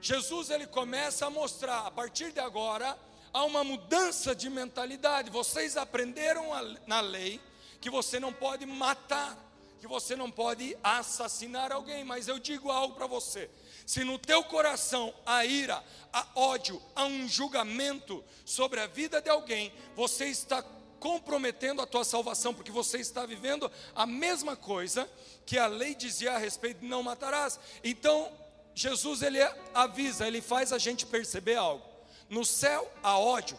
[0.01, 2.99] Jesus ele começa a mostrar a partir de agora
[3.33, 5.31] há uma mudança de mentalidade.
[5.31, 6.47] Vocês aprenderam
[6.87, 7.41] na lei
[7.81, 9.37] que você não pode matar,
[9.81, 13.51] que você não pode assassinar alguém, mas eu digo algo para você.
[13.91, 19.29] Se no teu coração há ira, há ódio, há um julgamento sobre a vida de
[19.29, 20.63] alguém, você está
[21.01, 25.11] comprometendo a tua salvação, porque você está vivendo a mesma coisa
[25.45, 27.59] que a lei dizia a respeito de não matarás.
[27.83, 28.31] Então,
[28.77, 29.41] Jesus ele
[29.75, 31.85] avisa, ele faz a gente perceber algo.
[32.29, 33.59] No céu há ódio.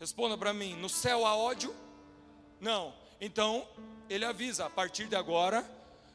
[0.00, 1.72] Responda para mim, no céu há ódio?
[2.58, 2.92] Não.
[3.20, 3.68] Então,
[4.08, 5.64] ele avisa, a partir de agora,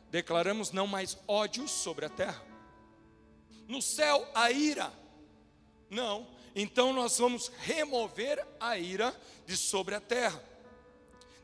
[0.09, 2.41] declaramos não mais ódio sobre a terra.
[3.67, 4.91] No céu a ira.
[5.89, 6.27] Não.
[6.55, 9.15] Então nós vamos remover a ira
[9.45, 10.41] de sobre a terra.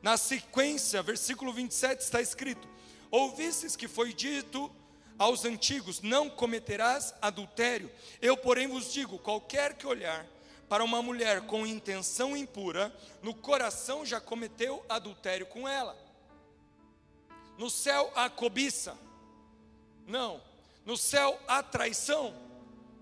[0.01, 2.67] Na sequência, versículo 27 está escrito:
[3.11, 4.71] Ouvistes que foi dito
[5.17, 7.91] aos antigos: Não cometerás adultério.
[8.21, 10.25] Eu, porém, vos digo: qualquer que olhar
[10.67, 15.95] para uma mulher com intenção impura, no coração já cometeu adultério com ela.
[17.61, 18.97] No céu há cobiça.
[20.07, 20.41] Não.
[20.83, 22.33] No céu há traição.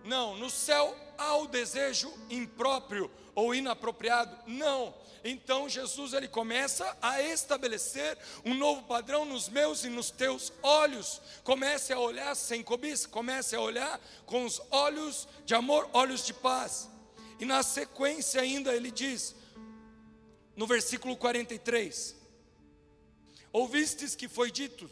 [0.04, 0.36] Não.
[0.36, 4.38] No céu há o desejo impróprio ou inapropriado.
[4.46, 4.94] Não.
[5.24, 11.22] Então Jesus ele começa a estabelecer um novo padrão nos meus e nos teus olhos.
[11.42, 16.34] Comece a olhar sem cobiça, comece a olhar com os olhos de amor, olhos de
[16.34, 16.90] paz.
[17.40, 19.34] E na sequência ainda ele diz,
[20.54, 22.19] no versículo 43:
[23.52, 24.90] Ouvistes que foi dito: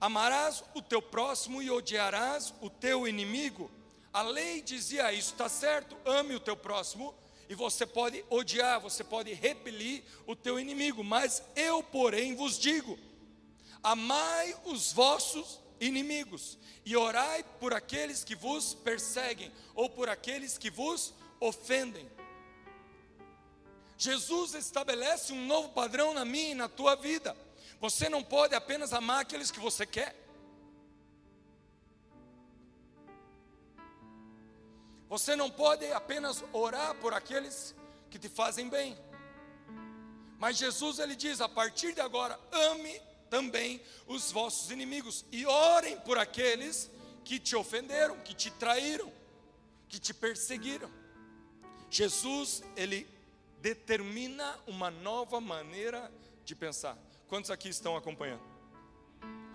[0.00, 3.70] Amarás o teu próximo e odiarás o teu inimigo.
[4.12, 5.96] A lei dizia isso, está certo?
[6.04, 7.14] Ame o teu próximo
[7.48, 12.98] e você pode odiar, você pode repelir o teu inimigo, mas eu, porém, vos digo:
[13.82, 20.70] amai os vossos inimigos e orai por aqueles que vos perseguem ou por aqueles que
[20.70, 22.08] vos ofendem.
[23.98, 27.36] Jesus estabelece um novo padrão na minha e na tua vida.
[27.80, 30.14] Você não pode apenas amar aqueles que você quer.
[35.08, 37.74] Você não pode apenas orar por aqueles
[38.10, 38.96] que te fazem bem.
[40.38, 45.98] Mas Jesus ele diz: a partir de agora, ame também os vossos inimigos e orem
[46.00, 46.90] por aqueles
[47.24, 49.10] que te ofenderam, que te traíram,
[49.88, 50.90] que te perseguiram.
[51.90, 53.08] Jesus ele
[53.60, 56.10] determina uma nova maneira
[56.44, 56.96] de pensar.
[57.30, 58.42] Quantos aqui estão acompanhando?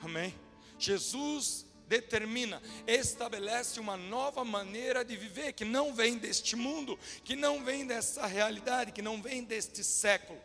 [0.01, 0.33] Amém.
[0.79, 7.65] Jesus determina, estabelece uma nova maneira de viver que não vem deste mundo, que não
[7.65, 10.39] vem dessa realidade, que não vem deste século.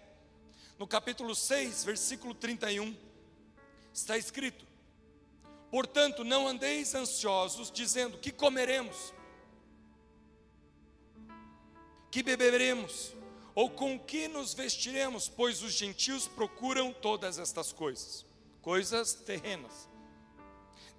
[0.76, 2.96] No capítulo 6, versículo 31,
[3.94, 4.66] está escrito:
[5.70, 9.14] Portanto, não andeis ansiosos, dizendo: Que comeremos?
[12.10, 13.14] Que beberemos?
[13.54, 15.28] Ou com que nos vestiremos?
[15.28, 18.24] Pois os gentios procuram todas estas coisas,
[18.62, 19.90] coisas terrenas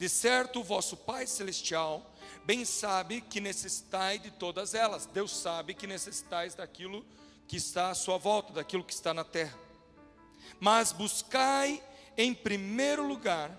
[0.01, 2.03] de certo, o vosso Pai Celestial
[2.43, 5.05] bem sabe que necessitai de todas elas.
[5.05, 7.05] Deus sabe que necessitais daquilo
[7.47, 9.55] que está à sua volta, daquilo que está na terra.
[10.59, 11.83] Mas buscai
[12.17, 13.55] em primeiro lugar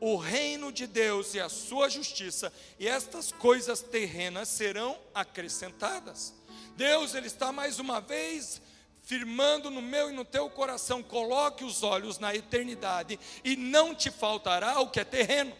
[0.00, 6.34] o reino de Deus e a sua justiça, e estas coisas terrenas serão acrescentadas.
[6.76, 8.60] Deus, Ele está mais uma vez
[9.04, 14.10] firmando no meu e no teu coração, coloque os olhos na eternidade, e não te
[14.10, 15.54] faltará o que é terreno.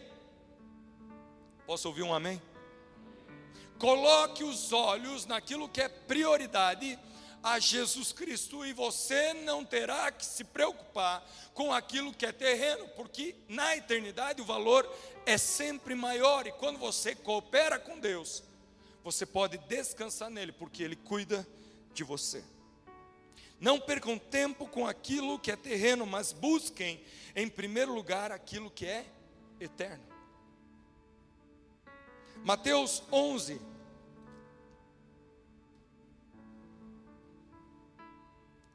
[1.65, 2.41] Posso ouvir um amém?
[3.77, 6.97] Coloque os olhos naquilo que é prioridade
[7.43, 11.23] a Jesus Cristo e você não terá que se preocupar
[11.53, 14.89] com aquilo que é terreno, porque na eternidade o valor
[15.25, 18.41] é sempre maior e quando você coopera com Deus,
[19.05, 21.47] você pode descansar nele, porque ele cuida
[21.93, 22.43] de você.
[23.59, 26.99] Não percam tempo com aquilo que é terreno, mas busquem
[27.35, 29.05] em primeiro lugar aquilo que é
[29.59, 30.03] eterno.
[32.43, 33.61] Mateus 11.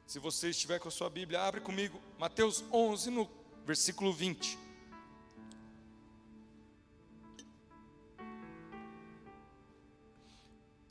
[0.07, 2.01] Se você estiver com a sua Bíblia, abre comigo.
[2.17, 3.29] Mateus 11, no
[3.65, 4.57] versículo 20.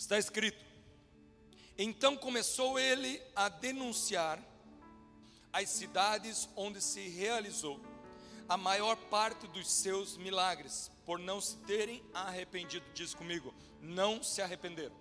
[0.01, 0.65] Está escrito:
[1.77, 4.43] Então começou ele a denunciar
[5.53, 7.79] as cidades onde se realizou
[8.49, 12.87] a maior parte dos seus milagres, por não se terem arrependido.
[12.95, 14.97] Diz comigo, não se arrependeram.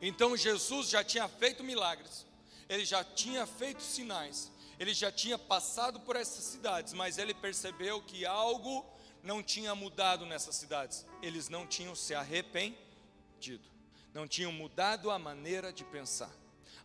[0.00, 2.24] Então Jesus já tinha feito milagres,
[2.68, 8.00] ele já tinha feito sinais, ele já tinha passado por essas cidades, mas ele percebeu
[8.00, 8.86] que algo
[9.22, 11.06] não tinha mudado nessas cidades.
[11.22, 13.68] Eles não tinham se arrependido,
[14.12, 16.32] não tinham mudado a maneira de pensar,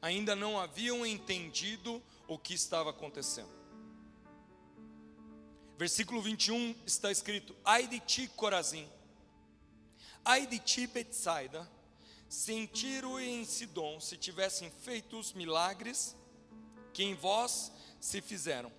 [0.01, 3.63] ainda não haviam entendido o que estava acontecendo.
[5.77, 8.87] Versículo 21 está escrito: Ai de ti, Corazim,
[10.23, 11.69] ai de ti, Betsaida,
[12.29, 16.15] se em Tiro e em Sidom se tivessem feito os milagres
[16.93, 18.71] que em vós se fizeram,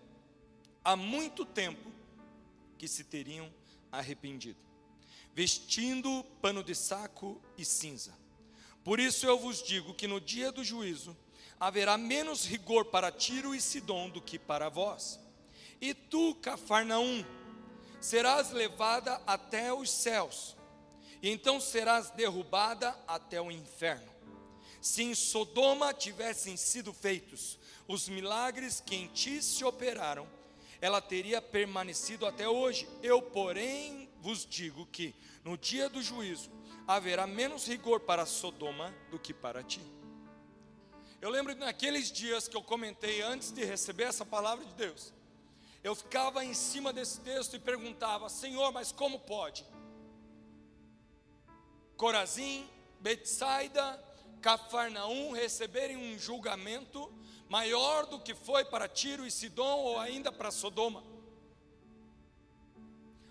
[0.84, 1.93] há muito tempo
[2.74, 3.52] que se teriam
[3.90, 4.58] arrependido,
[5.32, 8.12] vestindo pano de saco e cinza.
[8.82, 11.16] Por isso eu vos digo que no dia do juízo
[11.58, 15.18] haverá menos rigor para Tiro e Sidom do que para vós.
[15.80, 17.24] E tu, Cafarnaum,
[18.00, 20.56] serás levada até os céus,
[21.22, 24.12] e então serás derrubada até o inferno.
[24.80, 27.58] Se em Sodoma tivessem sido feitos
[27.88, 30.28] os milagres que em ti se operaram,
[30.84, 32.88] ela teria permanecido até hoje.
[33.02, 36.50] Eu, porém, vos digo que no dia do juízo
[36.86, 39.80] haverá menos rigor para Sodoma do que para ti.
[41.20, 45.12] Eu lembro naqueles dias que eu comentei antes de receber essa palavra de Deus
[45.84, 49.66] eu ficava em cima desse texto e perguntava: Senhor, mas como pode?
[51.94, 52.66] Corazim,
[53.00, 54.02] Betsaida,
[54.40, 57.12] Cafarnaum receberem um julgamento
[57.54, 61.04] maior do que foi para Tiro e Sidom ou ainda para Sodoma.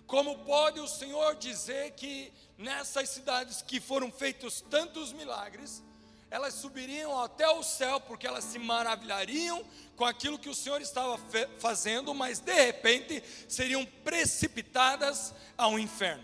[0.08, 5.84] Como pode o Senhor dizer que nessas cidades que foram feitos tantos milagres,
[6.32, 9.62] elas subiriam até o céu, porque elas se maravilhariam
[9.98, 11.18] com aquilo que o Senhor estava
[11.60, 16.24] fazendo, mas de repente seriam precipitadas ao inferno.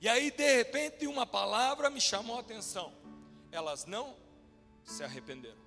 [0.00, 2.92] E aí, de repente, uma palavra me chamou a atenção:
[3.52, 4.16] elas não
[4.84, 5.65] se arrependeram,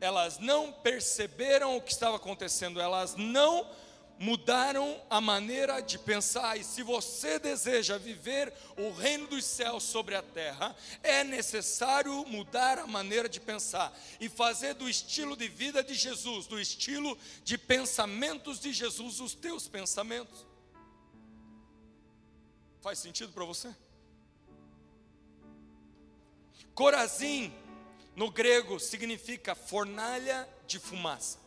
[0.00, 3.68] elas não perceberam o que estava acontecendo, elas não
[4.20, 6.58] mudaram a maneira de pensar.
[6.58, 12.78] E se você deseja viver o reino dos céus sobre a terra, é necessário mudar
[12.78, 17.56] a maneira de pensar e fazer do estilo de vida de Jesus, do estilo de
[17.56, 20.46] pensamentos de Jesus, os teus pensamentos.
[22.82, 23.74] Faz sentido para você?
[26.74, 27.52] Corazim,
[28.14, 31.38] no grego, significa fornalha de fumaça.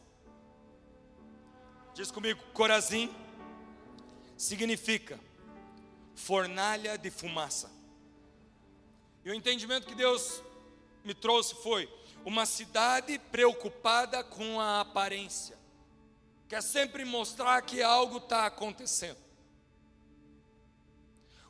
[1.94, 3.14] Diz comigo, Corazim
[4.38, 5.20] significa
[6.16, 7.72] fornalha de fumaça.
[9.24, 10.42] E o entendimento que Deus
[11.04, 11.90] me trouxe foi
[12.26, 15.58] uma cidade preocupada com a aparência,
[16.48, 19.18] quer sempre mostrar que algo está acontecendo.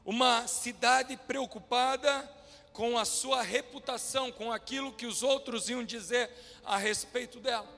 [0.03, 2.29] Uma cidade preocupada
[2.73, 6.29] com a sua reputação, com aquilo que os outros iam dizer
[6.65, 7.71] a respeito dela.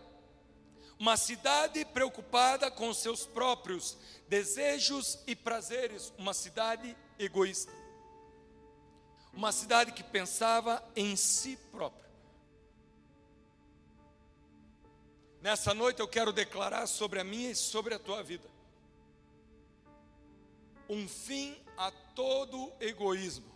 [0.97, 3.97] Uma cidade preocupada com seus próprios
[4.29, 7.71] desejos e prazeres, uma cidade egoísta,
[9.33, 12.05] uma cidade que pensava em si própria.
[15.41, 18.49] Nessa noite eu quero declarar sobre a minha e sobre a tua vida.
[20.89, 23.54] Um fim a todo egoísmo,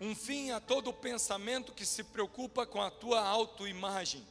[0.00, 4.26] um fim a todo pensamento que se preocupa com a tua autoimagem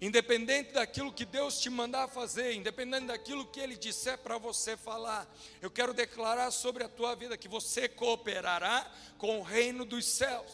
[0.00, 5.28] Independente daquilo que Deus te mandar fazer, independente daquilo que Ele disser para você falar,
[5.60, 10.50] eu quero declarar sobre a tua vida que você cooperará com o reino dos céus.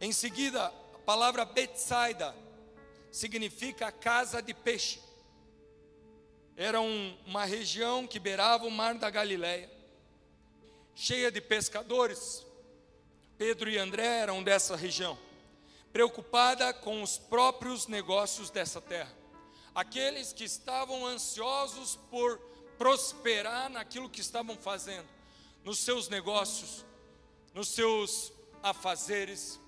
[0.00, 2.34] Em seguida, a palavra Betsaida
[3.10, 5.02] significa casa de peixe.
[6.56, 9.70] Era um, uma região que beirava o mar da Galileia,
[10.94, 12.44] cheia de pescadores.
[13.38, 15.18] Pedro e André eram dessa região
[15.92, 19.12] preocupada com os próprios negócios dessa terra.
[19.74, 22.38] Aqueles que estavam ansiosos por
[22.78, 25.06] prosperar naquilo que estavam fazendo,
[25.62, 26.84] nos seus negócios,
[27.54, 28.32] nos seus
[28.62, 29.60] afazeres.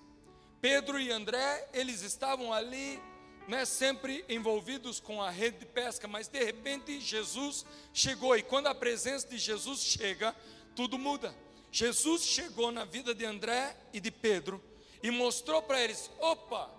[0.61, 3.01] Pedro e André, eles estavam ali,
[3.47, 8.67] né, sempre envolvidos com a rede de pesca, mas de repente Jesus chegou, e quando
[8.69, 10.35] a presença de Jesus chega,
[10.75, 11.35] tudo muda.
[11.71, 14.63] Jesus chegou na vida de André e de Pedro,
[15.03, 16.71] e mostrou para eles: opa,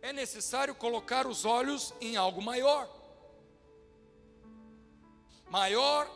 [0.00, 2.88] é necessário colocar os olhos em algo maior.
[5.48, 6.10] Maior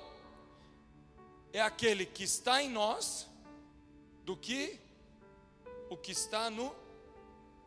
[1.53, 3.28] é aquele que está em nós
[4.24, 4.78] do que
[5.91, 6.74] o que está no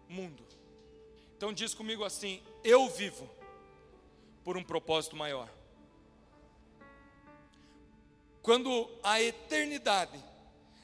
[0.08, 0.44] mundo.
[1.36, 3.30] Então diz comigo assim: eu vivo
[4.44, 5.57] por um propósito maior.
[8.48, 10.24] Quando a eternidade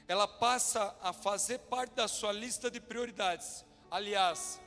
[0.06, 3.64] ela passa a fazer parte da sua lista de prioridades.
[3.90, 4.60] Aliás,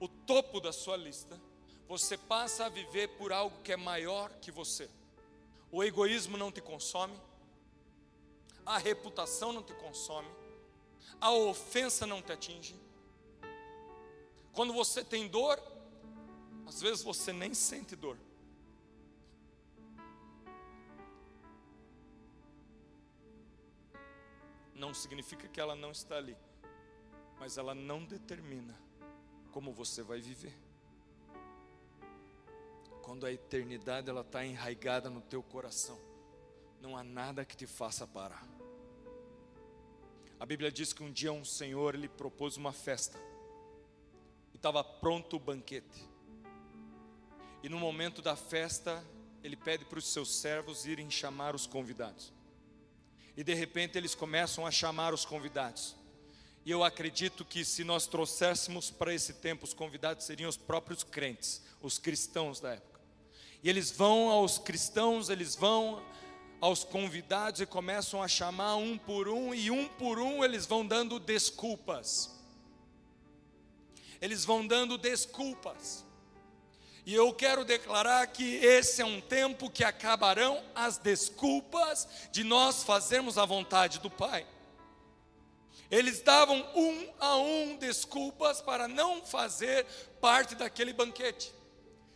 [0.00, 1.40] o topo da sua lista,
[1.86, 4.90] você passa a viver por algo que é maior que você.
[5.70, 7.16] O egoísmo não te consome,
[8.66, 10.28] a reputação não te consome,
[11.20, 12.74] a ofensa não te atinge.
[14.52, 15.62] Quando você tem dor,
[16.66, 18.18] às vezes você nem sente dor.
[24.78, 26.36] Não significa que ela não está ali,
[27.38, 28.78] mas ela não determina
[29.50, 30.56] como você vai viver.
[33.02, 35.98] Quando a eternidade ela está enraigada no teu coração,
[36.80, 38.46] não há nada que te faça parar.
[40.38, 43.18] A Bíblia diz que um dia um senhor ele propôs uma festa
[44.52, 46.08] e estava pronto o banquete.
[47.62, 49.04] E no momento da festa
[49.42, 52.37] ele pede para os seus servos irem chamar os convidados
[53.38, 55.94] e de repente eles começam a chamar os convidados.
[56.66, 61.04] E eu acredito que se nós trouxéssemos para esse tempo os convidados seriam os próprios
[61.04, 63.00] crentes, os cristãos da época.
[63.62, 66.02] E eles vão aos cristãos, eles vão
[66.60, 70.84] aos convidados e começam a chamar um por um, e um por um eles vão
[70.84, 72.36] dando desculpas.
[74.20, 76.04] eles vão dando desculpas.
[77.08, 82.84] E eu quero declarar que esse é um tempo que acabarão as desculpas de nós
[82.84, 84.46] fazermos a vontade do Pai.
[85.90, 89.86] Eles davam um a um desculpas para não fazer
[90.20, 91.50] parte daquele banquete.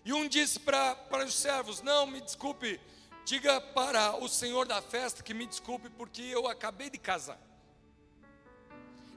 [0.04, 2.78] E um disse para os servos: Não, me desculpe,
[3.24, 7.40] diga para o senhor da festa que me desculpe, porque eu acabei de casar.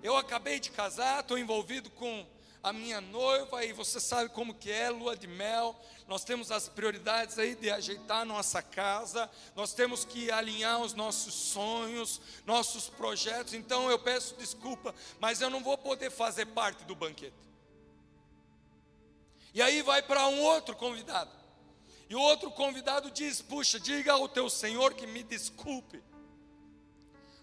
[0.01, 2.25] Eu acabei de casar, estou envolvido com
[2.65, 6.67] a minha noiva, e você sabe como que é, lua de mel, nós temos as
[6.67, 13.53] prioridades aí de ajeitar nossa casa, nós temos que alinhar os nossos sonhos, nossos projetos,
[13.53, 17.35] então eu peço desculpa, mas eu não vou poder fazer parte do banquete.
[19.53, 21.29] E aí vai para um outro convidado,
[22.09, 26.03] e o outro convidado diz: Puxa, diga ao teu senhor que me desculpe,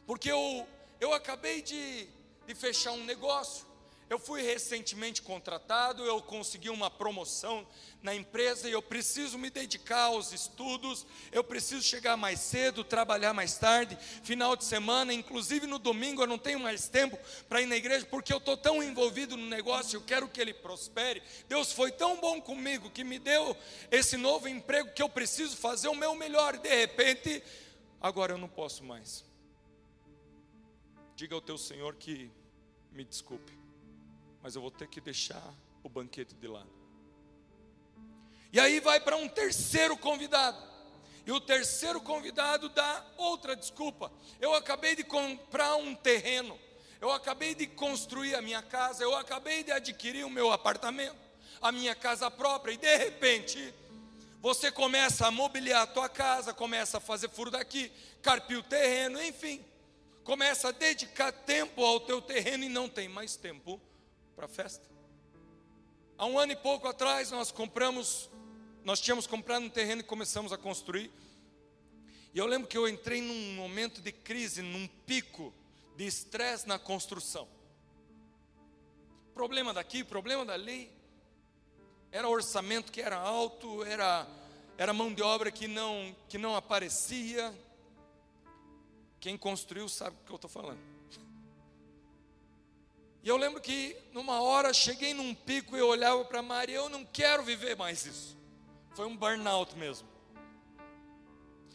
[0.04, 0.66] porque eu,
[0.98, 2.08] eu acabei de,
[2.44, 3.70] de fechar um negócio,
[4.12, 7.66] eu fui recentemente contratado, eu consegui uma promoção
[8.02, 13.32] na empresa e eu preciso me dedicar aos estudos, eu preciso chegar mais cedo, trabalhar
[13.32, 17.66] mais tarde, final de semana, inclusive no domingo eu não tenho mais tempo para ir
[17.66, 21.22] na igreja porque eu estou tão envolvido no negócio, eu quero que ele prospere.
[21.48, 23.56] Deus foi tão bom comigo que me deu
[23.90, 27.42] esse novo emprego que eu preciso fazer o meu melhor de repente,
[27.98, 29.24] agora eu não posso mais.
[31.16, 32.30] Diga ao teu Senhor que
[32.90, 33.61] me desculpe
[34.43, 35.43] mas eu vou ter que deixar
[35.82, 36.70] o banquete de lado.
[38.53, 40.59] E aí vai para um terceiro convidado.
[41.24, 44.12] E o terceiro convidado dá outra desculpa.
[44.40, 46.59] Eu acabei de comprar um terreno.
[47.01, 49.03] Eu acabei de construir a minha casa.
[49.03, 51.16] Eu acabei de adquirir o meu apartamento,
[51.61, 52.72] a minha casa própria.
[52.72, 53.72] E de repente,
[54.40, 57.90] você começa a mobiliar a tua casa, começa a fazer furo daqui,
[58.20, 59.64] carpir o terreno, enfim.
[60.24, 63.80] Começa a dedicar tempo ao teu terreno e não tem mais tempo
[64.43, 64.84] para a festa.
[66.18, 68.28] Há um ano e pouco atrás nós compramos,
[68.82, 71.12] nós tínhamos comprado um terreno e começamos a construir.
[72.34, 75.55] E eu lembro que eu entrei num momento de crise, num pico
[75.97, 77.47] de estresse na construção.
[79.32, 80.90] Problema daqui, problema dali.
[82.11, 84.26] Era orçamento que era alto, era
[84.76, 87.55] era mão de obra que não que não aparecia.
[89.20, 90.91] Quem construiu sabe o que eu estou falando.
[93.22, 96.88] E eu lembro que numa hora cheguei num pico e eu olhava para Maria, eu
[96.88, 98.36] não quero viver mais isso.
[98.96, 100.08] Foi um burnout mesmo.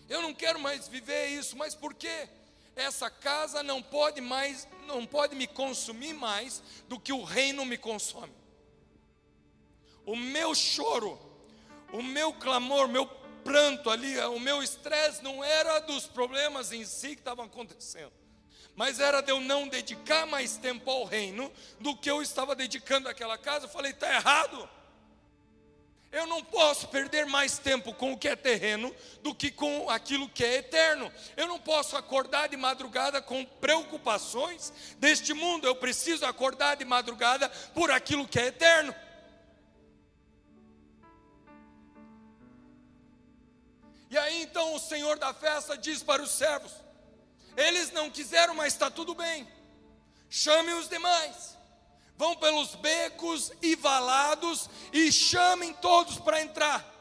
[0.09, 2.27] Eu não quero mais viver isso, mas por quê?
[2.75, 7.77] Essa casa não pode mais, não pode me consumir mais do que o reino me
[7.77, 8.33] consome.
[10.05, 11.17] O meu choro,
[11.93, 13.05] o meu clamor, meu
[13.43, 18.11] pranto ali, o meu estresse não era dos problemas em si que estavam acontecendo
[18.78, 23.09] mas era de eu não dedicar mais tempo ao reino do que eu estava dedicando
[23.09, 23.65] àquela casa.
[23.65, 24.69] Eu falei, está errado.
[26.11, 30.30] Eu não posso perder mais tempo com o que é terreno do que com aquilo
[30.30, 31.11] que é eterno.
[31.36, 35.65] Eu não posso acordar de madrugada com preocupações deste mundo.
[35.65, 38.93] Eu preciso acordar de madrugada por aquilo que é eterno.
[44.11, 46.71] E aí então o Senhor da festa diz para os servos:
[47.57, 49.47] eles não quiseram, mas está tudo bem.
[50.29, 51.57] Chame os demais.
[52.15, 56.93] Vão pelos becos e valados e chamem todos para entrar.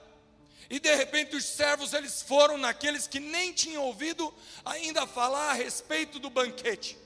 [0.69, 4.35] E de repente os servos eles foram naqueles que nem tinham ouvido
[4.65, 6.99] ainda falar a respeito do banquete.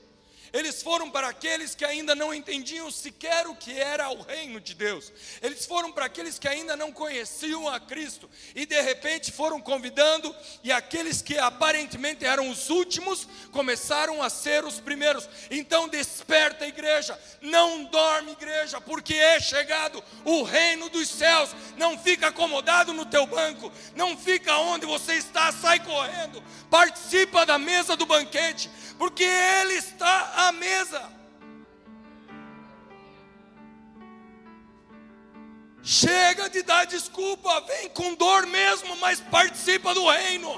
[0.53, 4.73] Eles foram para aqueles que ainda não entendiam sequer o que era o reino de
[4.73, 5.11] Deus.
[5.41, 10.35] Eles foram para aqueles que ainda não conheciam a Cristo e de repente foram convidando
[10.61, 15.29] e aqueles que aparentemente eram os últimos começaram a ser os primeiros.
[15.49, 21.55] Então desperta igreja, não dorme igreja, porque é chegado o reino dos céus.
[21.77, 26.43] Não fica acomodado no teu banco, não fica onde você está, sai correndo.
[26.69, 28.69] Participa da mesa do banquete
[29.01, 31.11] porque Ele está à mesa.
[35.81, 40.51] Chega de dar desculpa, vem com dor mesmo, mas participa do reino.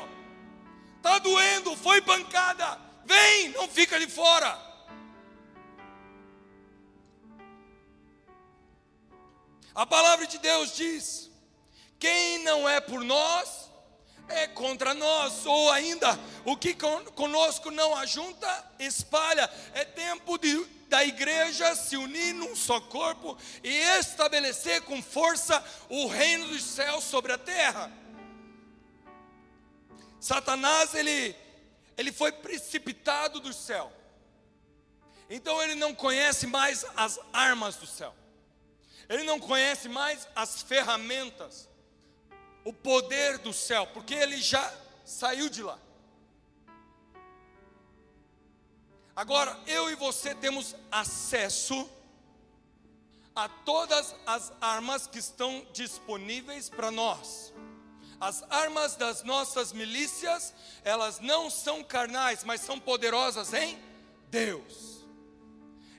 [0.97, 4.59] Está doendo, foi pancada, vem, não fica de fora.
[9.73, 11.31] A palavra de Deus diz:
[11.97, 13.71] quem não é por nós,
[14.27, 16.75] é contra nós, ou ainda, o que
[17.15, 19.49] conosco não ajunta, espalha.
[19.73, 23.69] É tempo de, da igreja se unir num só corpo e
[23.99, 27.91] estabelecer com força o reino dos céus sobre a terra.
[30.19, 31.35] Satanás, ele,
[31.97, 33.91] ele foi precipitado do céu,
[35.29, 38.15] então ele não conhece mais as armas do céu.
[39.09, 41.67] Ele não conhece mais as ferramentas,
[42.63, 44.73] o poder do céu, porque ele já
[45.05, 45.77] saiu de lá.
[49.15, 51.89] Agora, eu e você temos acesso
[53.35, 57.53] a todas as armas que estão disponíveis para nós.
[58.19, 60.53] As armas das nossas milícias,
[60.83, 63.77] elas não são carnais, mas são poderosas em
[64.29, 65.03] Deus.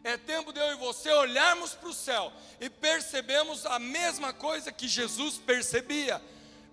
[0.02, 4.72] É tempo de eu e você olharmos para o céu e percebemos a mesma coisa
[4.72, 6.20] que Jesus percebia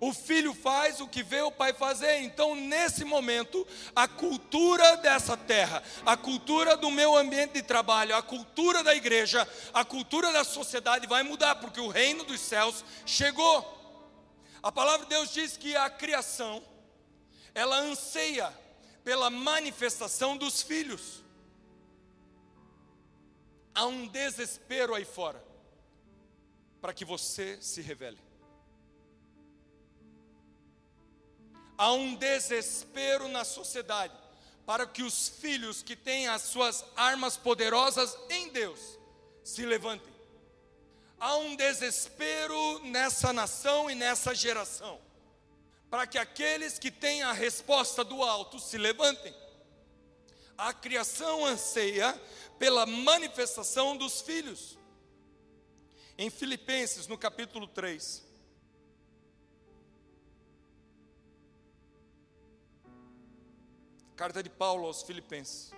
[0.02, 2.22] o filho faz o que vê o pai fazer.
[2.22, 8.22] Então, nesse momento, a cultura dessa terra, a cultura do meu ambiente de trabalho, a
[8.24, 13.80] cultura da igreja, a cultura da sociedade vai mudar, porque o reino dos céus chegou.
[14.64, 16.64] A palavra de Deus diz que a criação,
[17.54, 18.52] ela anseia
[19.04, 21.22] pela manifestação dos filhos.
[23.76, 25.45] Há um desespero aí fora
[26.82, 28.31] para que você se revele.
[31.78, 34.13] Há um desespero na sociedade
[34.65, 38.80] para que os filhos que têm as suas armas poderosas em Deus
[39.43, 40.13] se levantem.
[41.19, 44.99] Há um desespero nessa nação e nessa geração
[45.91, 49.36] para que aqueles que têm a resposta do alto se levantem.
[50.57, 52.19] A criação anseia
[52.57, 54.78] pela manifestação dos filhos.
[56.17, 58.24] Em Filipenses, no capítulo 3,
[64.22, 65.72] Carta de Paulo aos Filipenses.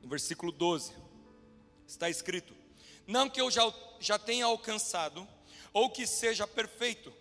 [0.00, 0.94] No versículo 12,
[1.86, 2.56] está escrito:
[3.06, 3.70] Não que eu já,
[4.00, 5.28] já tenha alcançado,
[5.70, 7.12] ou que seja perfeito,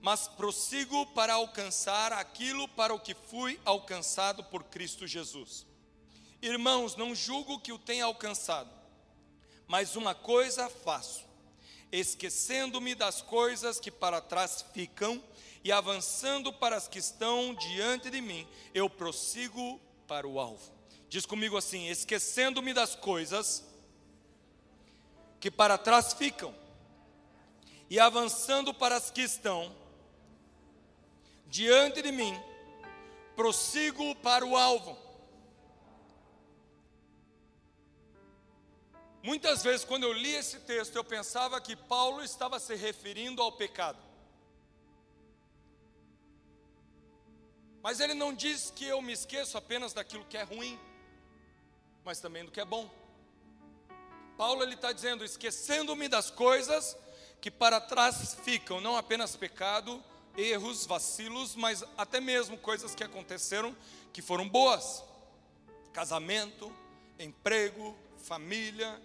[0.00, 5.67] mas prossigo para alcançar aquilo para o que fui alcançado por Cristo Jesus.
[6.40, 8.70] Irmãos, não julgo que o tenha alcançado,
[9.66, 11.24] mas uma coisa faço,
[11.90, 15.22] esquecendo-me das coisas que para trás ficam
[15.64, 20.72] e avançando para as que estão diante de mim, eu prossigo para o alvo.
[21.08, 23.64] Diz comigo assim: esquecendo-me das coisas
[25.40, 26.54] que para trás ficam
[27.90, 29.74] e avançando para as que estão
[31.48, 32.38] diante de mim,
[33.34, 35.07] prossigo para o alvo
[39.28, 43.52] Muitas vezes, quando eu li esse texto, eu pensava que Paulo estava se referindo ao
[43.52, 43.98] pecado.
[47.82, 50.80] Mas ele não diz que eu me esqueço apenas daquilo que é ruim,
[52.06, 52.90] mas também do que é bom.
[54.38, 56.96] Paulo ele está dizendo, esquecendo-me das coisas
[57.38, 60.02] que para trás ficam, não apenas pecado,
[60.38, 63.76] erros, vacilos, mas até mesmo coisas que aconteceram
[64.10, 65.04] que foram boas.
[65.92, 66.74] Casamento,
[67.18, 68.98] emprego, família,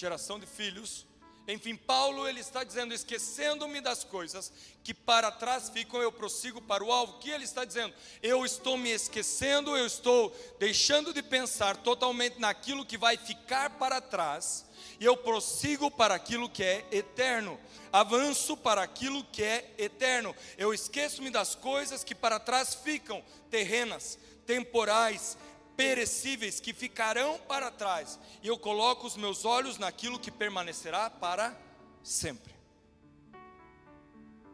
[0.00, 1.06] geração de filhos.
[1.46, 4.52] Enfim, Paulo ele está dizendo, esquecendo-me das coisas
[4.84, 7.14] que para trás ficam, eu prossigo para o alvo.
[7.14, 7.92] O que ele está dizendo?
[8.22, 14.00] Eu estou me esquecendo, eu estou deixando de pensar totalmente naquilo que vai ficar para
[14.00, 14.64] trás,
[15.00, 17.58] e eu prossigo para aquilo que é eterno.
[17.92, 20.36] Avanço para aquilo que é eterno.
[20.56, 25.36] Eu esqueço-me das coisas que para trás ficam, terrenas, temporais,
[25.80, 31.58] perecíveis que ficarão para trás, e eu coloco os meus olhos naquilo que permanecerá para
[32.02, 32.54] sempre.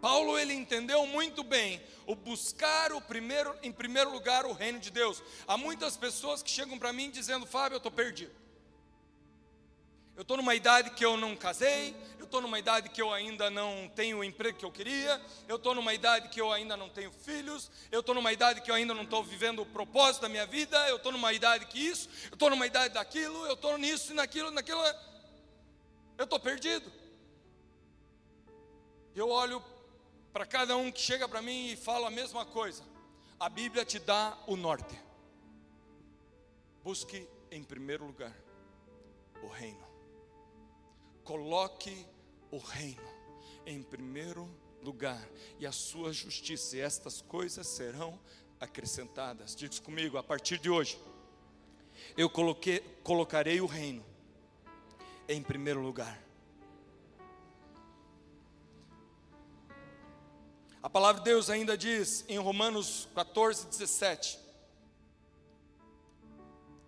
[0.01, 4.89] Paulo ele entendeu muito bem o buscar o primeiro em primeiro lugar o reino de
[4.89, 5.21] Deus.
[5.49, 8.31] Há muitas pessoas que chegam para mim dizendo: "Fábio, eu estou perdido.
[10.17, 13.51] Eu estou numa idade que eu não casei, eu estou numa idade que eu ainda
[13.51, 16.89] não tenho o emprego que eu queria, eu estou numa idade que eu ainda não
[16.89, 20.29] tenho filhos, eu estou numa idade que eu ainda não estou vivendo o propósito da
[20.31, 23.77] minha vida, eu estou numa idade que isso, eu estou numa idade daquilo, eu estou
[23.77, 24.81] nisso e naquilo, naquilo.
[26.17, 26.91] Eu estou perdido.
[29.15, 29.63] Eu olho
[30.33, 32.83] para cada um que chega para mim e fala a mesma coisa.
[33.39, 34.99] A Bíblia te dá o norte.
[36.83, 38.35] Busque em primeiro lugar
[39.43, 39.96] o reino
[41.27, 42.07] Coloque
[42.53, 43.03] o reino
[43.67, 44.49] em primeiro
[44.81, 48.17] lugar e a sua justiça, e estas coisas serão
[48.61, 49.57] acrescentadas.
[49.57, 50.97] Diz comigo, a partir de hoje,
[52.17, 54.05] eu coloquei, colocarei o reino
[55.29, 56.25] em primeiro lugar.
[60.81, 64.39] A palavra de Deus ainda diz em Romanos 14, 17.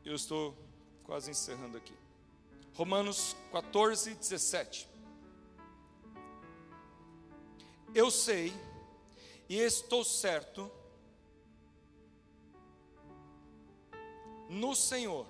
[0.04, 0.56] Eu estou
[1.02, 2.07] quase encerrando aqui.
[2.78, 4.88] Romanos 14, 17.
[7.92, 8.54] Eu sei
[9.48, 10.70] e estou certo
[14.48, 15.26] no Senhor.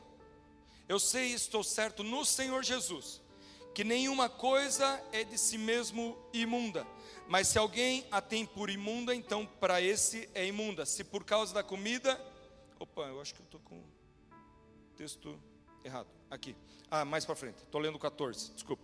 [0.86, 3.22] Eu sei e estou certo no Senhor Jesus,
[3.74, 6.86] que nenhuma coisa é de si mesmo imunda.
[7.26, 10.84] Mas se alguém a tem por imunda, então para esse é imunda.
[10.84, 12.20] Se por causa da comida.
[12.78, 13.88] Opa, eu acho que eu estou com o
[14.98, 15.40] texto
[15.82, 16.17] errado.
[16.30, 16.54] Aqui.
[16.90, 17.58] Ah, mais para frente.
[17.58, 18.82] Estou lendo 14, desculpa.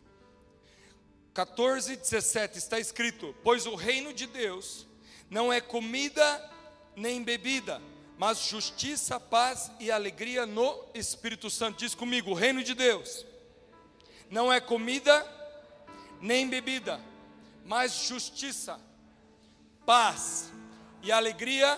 [1.34, 4.86] 14, 17 está escrito: Pois o reino de Deus
[5.28, 6.50] não é comida
[6.96, 7.82] nem bebida,
[8.16, 11.78] mas justiça, paz e alegria no Espírito Santo.
[11.78, 13.26] Diz comigo: o reino de Deus
[14.30, 15.26] não é comida
[16.20, 17.00] nem bebida,
[17.64, 18.80] mas justiça,
[19.84, 20.50] paz
[21.02, 21.76] e alegria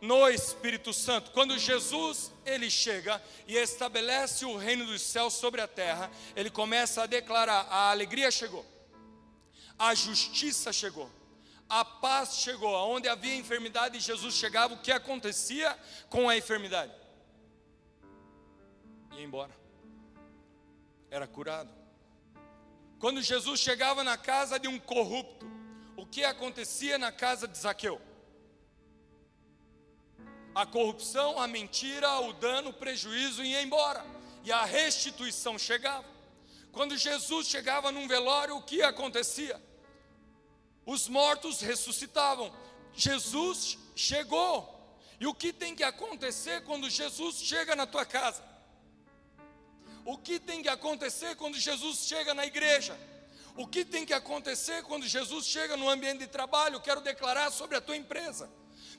[0.00, 1.30] no Espírito Santo.
[1.30, 7.02] Quando Jesus ele chega e estabelece o reino dos céus sobre a terra, ele começa
[7.02, 8.64] a declarar: a alegria chegou,
[9.78, 11.10] a justiça chegou,
[11.68, 12.72] a paz chegou.
[12.88, 14.74] Onde havia enfermidade, Jesus chegava.
[14.74, 15.76] O que acontecia
[16.08, 16.92] com a enfermidade?
[19.12, 19.52] Ia embora,
[21.10, 21.70] era curado.
[22.98, 25.46] Quando Jesus chegava na casa de um corrupto,
[25.96, 28.00] o que acontecia na casa de Zaqueu?
[30.56, 34.04] A corrupção, a mentira, o dano, o prejuízo ia embora,
[34.42, 36.04] e a restituição chegava.
[36.72, 39.56] Quando Jesus chegava num velório, o que acontecia?
[40.86, 42.54] os mortos ressuscitavam.
[42.94, 44.72] Jesus chegou.
[45.18, 48.42] E o que tem que acontecer quando Jesus chega na tua casa?
[50.04, 52.96] O que tem que acontecer quando Jesus chega na igreja?
[53.56, 56.80] O que tem que acontecer quando Jesus chega no ambiente de trabalho?
[56.80, 58.48] Quero declarar sobre a tua empresa.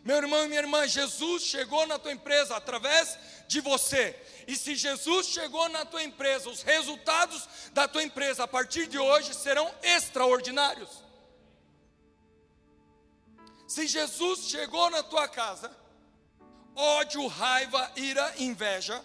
[0.08, 4.16] Meu irmão e minha irmã, Jesus chegou na tua empresa através de você.
[4.48, 8.98] E se Jesus chegou na tua empresa, os resultados da tua empresa a partir de
[8.98, 11.04] hoje serão extraordinários.
[13.68, 15.70] Se Jesus chegou na tua casa,
[16.74, 19.04] ódio, raiva, ira, inveja,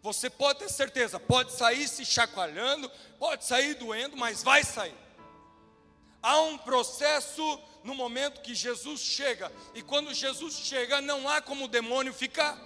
[0.00, 5.07] você pode ter certeza, pode sair se chacoalhando, pode sair doendo, mas vai sair.
[6.22, 7.42] Há um processo
[7.84, 12.58] no momento que Jesus chega, e quando Jesus chega, não há como o demônio ficar.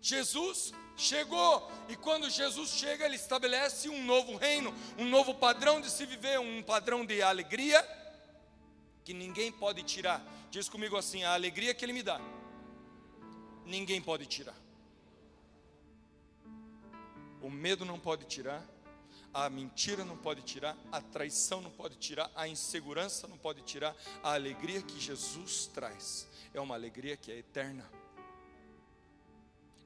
[0.00, 5.90] Jesus chegou, e quando Jesus chega, ele estabelece um novo reino, um novo padrão de
[5.90, 7.86] se viver, um padrão de alegria
[9.04, 10.22] que ninguém pode tirar.
[10.50, 12.20] Diz comigo assim: a alegria que Ele me dá,
[13.64, 14.54] ninguém pode tirar.
[17.40, 18.62] O medo não pode tirar,
[19.44, 23.94] a mentira não pode tirar, a traição não pode tirar, a insegurança não pode tirar.
[24.22, 27.88] A alegria que Jesus traz é uma alegria que é eterna,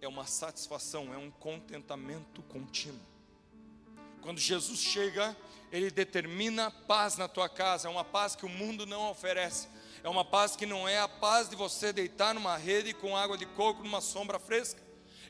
[0.01, 3.01] é uma satisfação, é um contentamento contínuo.
[4.23, 5.37] Quando Jesus chega,
[5.71, 9.69] ele determina paz na tua casa, é uma paz que o mundo não oferece.
[10.03, 13.39] É uma paz que não é a paz de você deitar numa rede com água
[13.39, 14.82] de coco numa sombra fresca.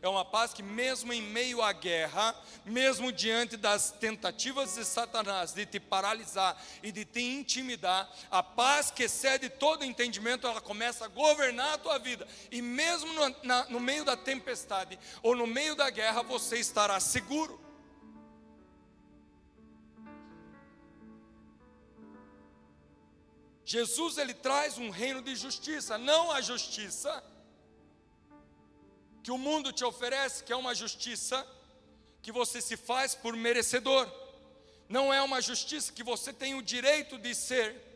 [0.02, 2.34] É uma paz que, mesmo em meio à guerra,
[2.64, 8.90] mesmo diante das tentativas de Satanás de te paralisar e de te intimidar, a paz
[8.90, 12.26] que excede todo entendimento, ela começa a governar a tua vida.
[12.50, 16.98] E mesmo no, na, no meio da tempestade ou no meio da guerra, você estará
[16.98, 17.60] seguro.
[23.64, 27.22] Jesus ele traz um reino de justiça, não a justiça
[29.22, 31.46] que o mundo te oferece, que é uma justiça
[32.20, 34.10] que você se faz por merecedor.
[34.88, 37.92] Não é uma justiça que você tem o direito de ser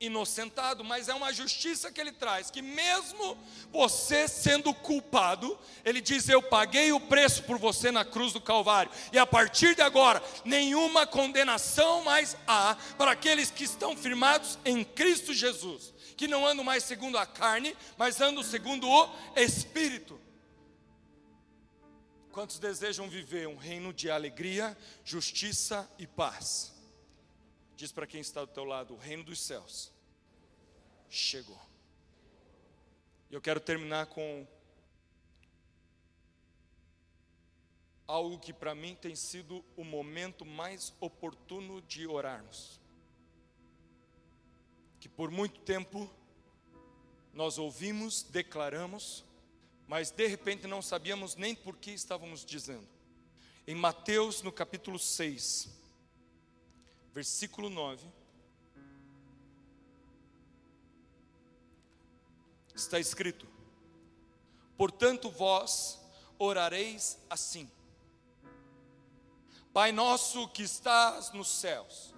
[0.00, 3.38] inocentado, mas é uma justiça que ele traz, que mesmo
[3.72, 8.90] você sendo culpado, ele diz: Eu paguei o preço por você na cruz do Calvário,
[9.12, 14.84] e a partir de agora, nenhuma condenação mais há para aqueles que estão firmados em
[14.84, 20.20] Cristo Jesus, que não andam mais segundo a carne, mas andam segundo o Espírito.
[22.32, 26.72] Quantos desejam viver um reino de alegria, justiça e paz?
[27.76, 29.92] Diz para quem está do teu lado: o reino dos céus
[31.08, 31.60] chegou.
[33.30, 34.46] Eu quero terminar com
[38.06, 42.80] algo que para mim tem sido o momento mais oportuno de orarmos.
[45.04, 46.10] Que por muito tempo
[47.34, 49.22] nós ouvimos, declaramos,
[49.86, 52.88] mas de repente não sabíamos nem por que estávamos dizendo.
[53.66, 55.68] Em Mateus, no capítulo 6,
[57.12, 58.08] versículo 9.
[62.74, 63.46] Está escrito:
[64.74, 66.00] Portanto, vós
[66.38, 67.70] orareis assim:
[69.70, 72.13] Pai nosso que estás nos céus,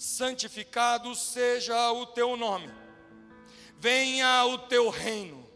[0.00, 2.72] santificado seja o teu nome,
[3.76, 5.46] venha o teu reino,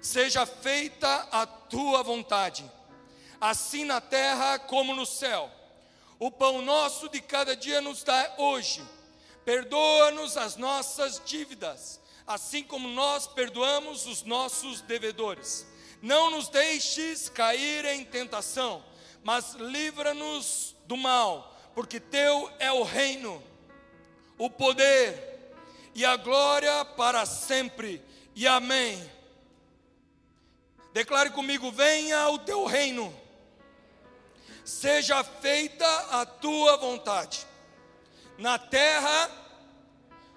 [0.00, 2.64] seja feita a tua vontade,
[3.40, 5.50] assim na terra como no céu.
[6.16, 8.80] O pão nosso de cada dia nos dá hoje,
[9.44, 15.66] perdoa-nos as nossas dívidas, assim como nós perdoamos os nossos devedores.
[16.00, 18.84] Não nos deixes cair em tentação,
[19.24, 23.42] mas livra-nos do mal, porque teu é o reino
[24.38, 25.54] o poder
[25.94, 28.02] e a glória para sempre.
[28.34, 29.10] E amém.
[30.92, 33.14] Declare comigo: venha o teu reino,
[34.64, 37.46] seja feita a tua vontade,
[38.38, 39.30] na terra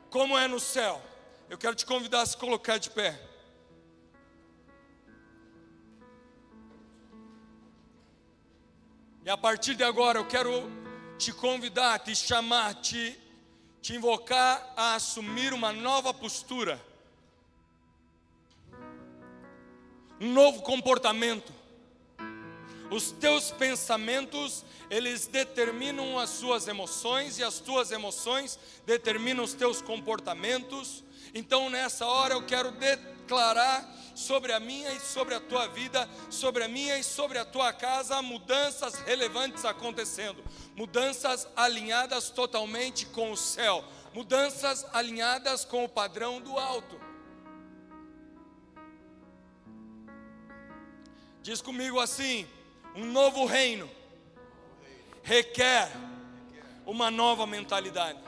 [0.10, 1.02] como é no céu.
[1.50, 3.20] Eu quero te convidar a se colocar de pé.
[9.26, 10.70] E a partir de agora eu quero
[11.18, 13.18] te convidar, te chamar, te
[13.82, 16.80] te invocar a assumir uma nova postura,
[20.20, 21.54] um novo comportamento.
[22.92, 29.82] Os teus pensamentos, eles determinam as suas emoções e as tuas emoções determinam os teus
[29.82, 31.04] comportamentos.
[31.34, 32.72] Então, nessa hora eu quero
[33.30, 37.46] declarar sobre a minha e sobre a tua vida, sobre a minha e sobre a
[37.46, 40.44] tua casa, mudanças relevantes acontecendo,
[40.76, 47.00] mudanças alinhadas totalmente com o céu, mudanças alinhadas com o padrão do alto.
[51.44, 52.48] Diz comigo assim:
[52.96, 53.88] um novo reino
[55.22, 55.92] requer
[56.84, 58.20] uma nova mentalidade.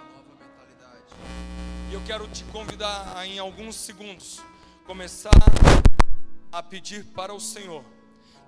[1.90, 4.40] E eu quero te convidar em alguns segundos,
[4.86, 5.32] começar
[6.52, 7.84] a pedir para o Senhor,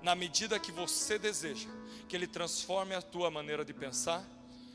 [0.02, 1.68] na medida que você deseja,
[2.08, 4.22] que Ele transforme a tua maneira de pensar,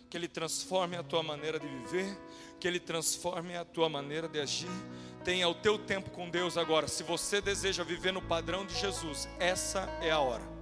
[0.09, 2.17] que Ele transforme a tua maneira de viver,
[2.59, 4.71] que Ele transforme a tua maneira de agir.
[5.23, 6.87] Tenha o teu tempo com Deus agora.
[6.87, 10.58] Se você deseja viver no padrão de Jesus, essa é a hora.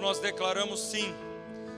[0.00, 1.14] Nós declaramos sim.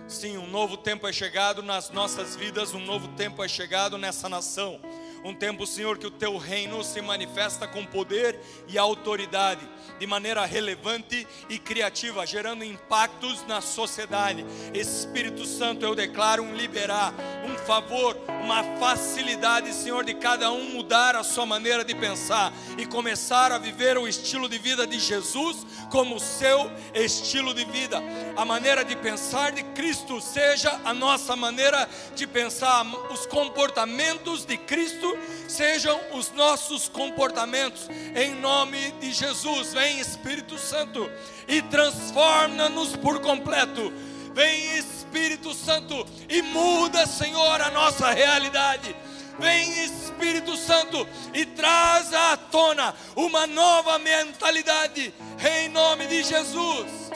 [0.07, 4.29] Sim, um novo tempo é chegado nas nossas vidas, um novo tempo é chegado nessa
[4.29, 4.81] nação.
[5.25, 9.61] Um tempo, Senhor, que o teu reino se manifesta com poder e autoridade,
[9.99, 14.45] de maneira relevante e criativa, gerando impactos na sociedade.
[14.75, 17.15] Espírito Santo, eu declaro um liberar,
[17.45, 22.85] um favor, uma facilidade, Senhor, de cada um mudar a sua maneira de pensar e
[22.85, 28.03] começar a viver o estilo de vida de Jesus como seu estilo de vida.
[28.37, 34.57] A maneira de pensar de Cristo seja a nossa maneira de pensar, os comportamentos de
[34.57, 35.12] Cristo
[35.49, 39.73] sejam os nossos comportamentos, em nome de Jesus.
[39.73, 41.11] Vem Espírito Santo
[41.47, 43.93] e transforma-nos por completo.
[44.35, 48.95] Vem Espírito Santo e muda, Senhor, a nossa realidade.
[49.39, 57.12] Vem Espírito Santo e traz à tona uma nova mentalidade, em nome de Jesus.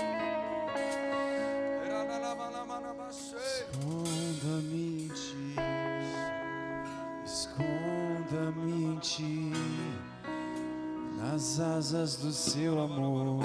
[11.18, 13.44] Nas asas do seu amor.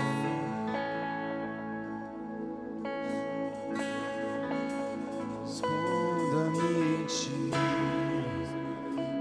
[5.46, 7.52] Esconda-me em ti,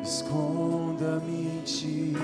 [0.02, 2.14] esconda-me em ti,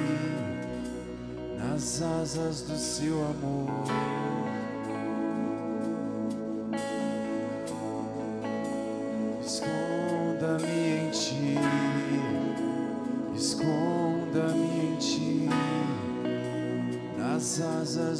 [1.58, 4.45] nas asas do seu amor.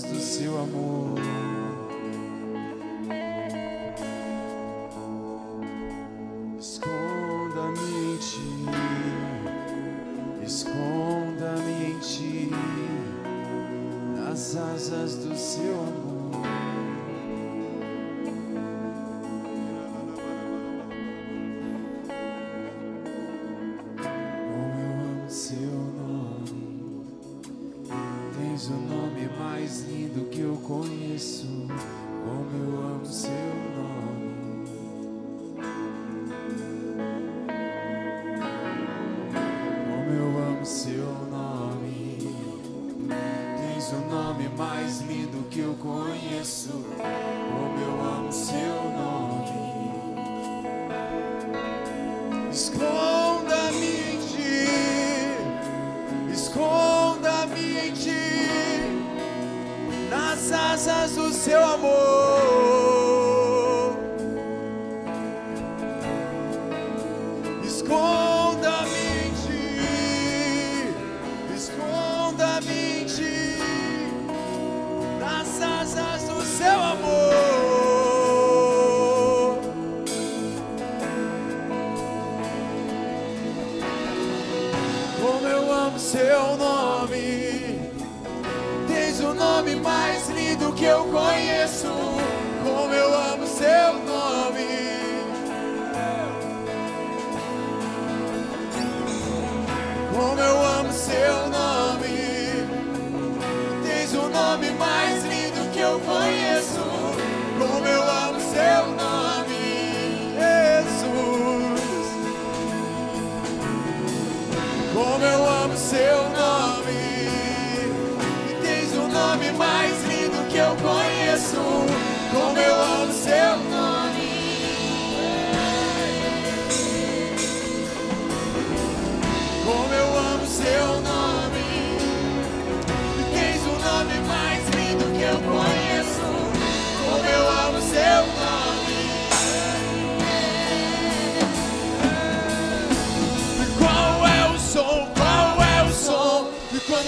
[0.02, 1.35] Do seu amor.
[43.86, 46.70] Tens o nome mais lindo que eu conheço.
[46.96, 49.44] Como eu amo seu nome.
[52.50, 54.66] Esconda-me em ti.
[56.32, 58.90] Esconda-me em ti.
[60.10, 62.15] Nas asas do seu amor.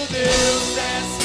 [0.07, 1.18] Deus desce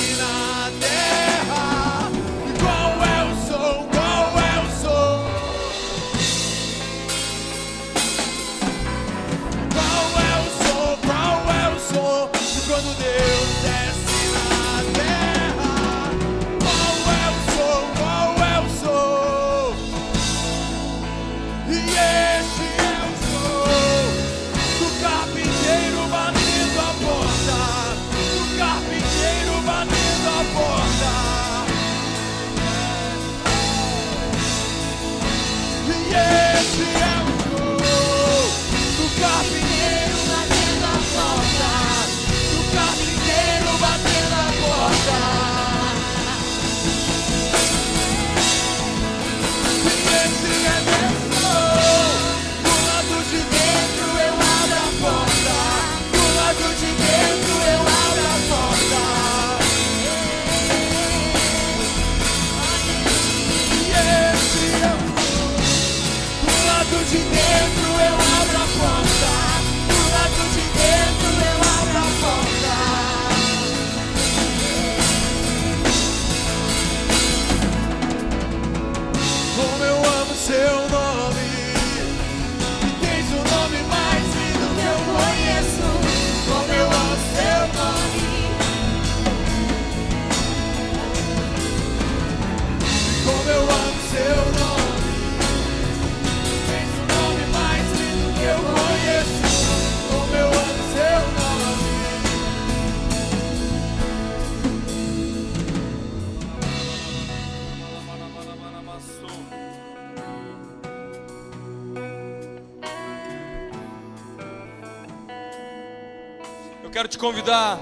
[117.25, 117.79] convidar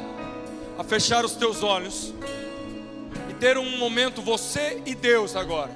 [0.78, 2.14] a fechar os teus olhos
[3.28, 5.72] e ter um momento você e Deus agora.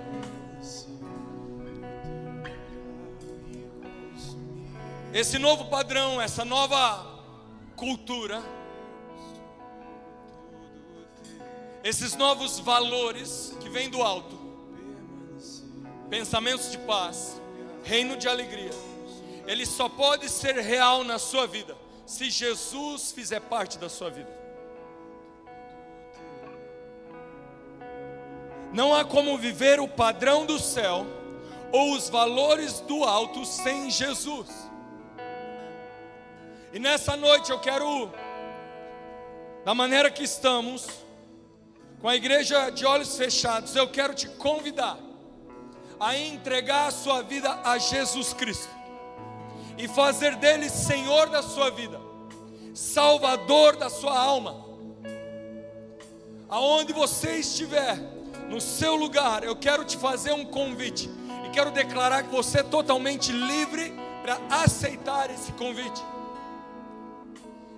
[5.12, 7.24] Esse novo padrão, essa nova
[7.74, 8.40] cultura,
[11.82, 14.38] esses novos valores que vêm do alto,
[16.08, 17.42] pensamentos de paz,
[17.82, 18.70] reino de alegria,
[19.44, 24.30] ele só pode ser real na sua vida se Jesus fizer parte da sua vida.
[28.72, 31.04] Não há como viver o padrão do céu
[31.72, 34.48] ou os valores do alto sem Jesus.
[36.72, 38.10] E nessa noite eu quero,
[39.64, 40.86] da maneira que estamos,
[42.00, 44.98] com a igreja de olhos fechados, eu quero te convidar
[45.98, 48.75] a entregar a sua vida a Jesus Cristo
[49.76, 52.00] e fazer dele Senhor da sua vida,
[52.74, 54.64] Salvador da sua alma.
[56.48, 57.98] Aonde você estiver,
[58.48, 61.10] no seu lugar, eu quero te fazer um convite
[61.44, 66.02] e quero declarar que você é totalmente livre para aceitar esse convite.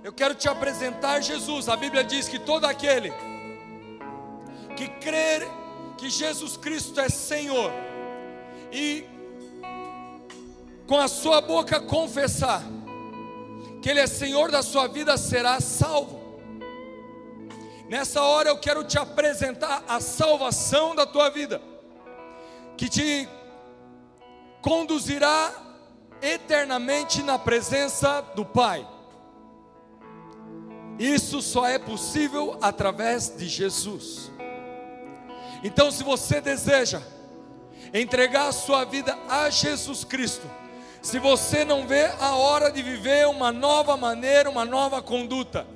[0.04, 1.68] Eu quero te apresentar Jesus.
[1.68, 3.12] A Bíblia diz que todo aquele
[4.76, 5.46] que crer
[5.96, 7.72] que Jesus Cristo é Senhor
[8.70, 9.04] e
[10.88, 12.62] com a sua boca confessar
[13.82, 16.18] que Ele é Senhor da sua vida, será salvo.
[17.88, 21.60] Nessa hora eu quero te apresentar a salvação da tua vida,
[22.76, 23.28] que te
[24.62, 25.52] conduzirá
[26.22, 28.86] eternamente na presença do Pai.
[30.98, 34.32] Isso só é possível através de Jesus.
[35.62, 37.02] Então, se você deseja
[37.92, 40.48] entregar a sua vida a Jesus Cristo,
[41.08, 45.66] se você não vê a hora de viver uma nova maneira, uma nova conduta,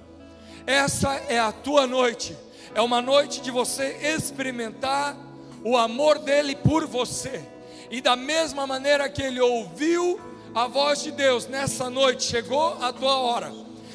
[0.66, 2.36] essa é a tua noite,
[2.74, 5.16] é uma noite de você experimentar
[5.64, 7.42] o amor dele por você,
[7.90, 10.20] e da mesma maneira que ele ouviu
[10.54, 13.50] a voz de Deus nessa noite, chegou a tua hora,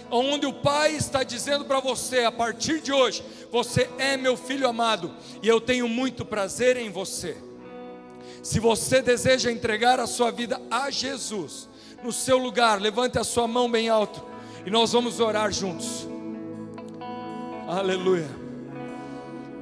[0.10, 4.68] onde o Pai está dizendo para você, a partir de hoje, você é meu filho
[4.68, 5.14] amado,
[5.44, 7.38] e eu tenho muito prazer em você.
[8.48, 11.68] Se você deseja entregar a sua vida a Jesus,
[12.02, 14.24] no seu lugar, levante a sua mão bem alto
[14.66, 16.08] e nós vamos orar juntos.
[17.68, 18.30] Aleluia.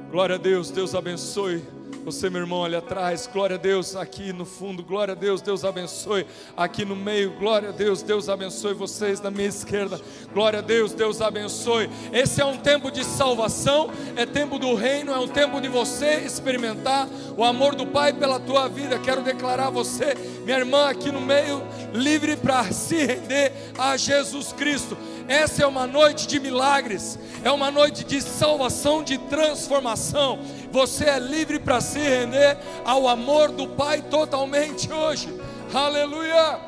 [0.08, 1.64] Glória a Deus, Deus abençoe.
[2.06, 5.64] Você, meu irmão, ali atrás, glória a Deus, aqui no fundo, glória a Deus, Deus
[5.64, 6.24] abençoe.
[6.56, 10.00] Aqui no meio, glória a Deus, Deus abençoe vocês na minha esquerda,
[10.32, 11.90] glória a Deus, Deus abençoe.
[12.12, 16.20] Esse é um tempo de salvação, é tempo do reino, é um tempo de você
[16.20, 19.00] experimentar o amor do Pai pela tua vida.
[19.00, 21.60] Quero declarar você, minha irmã, aqui no meio,
[21.92, 24.96] livre para se render a Jesus Cristo.
[25.28, 30.38] Essa é uma noite de milagres, é uma noite de salvação, de transformação.
[30.76, 32.54] Você é livre para se render
[32.84, 35.26] ao amor do Pai totalmente hoje.
[35.72, 36.60] Aleluia!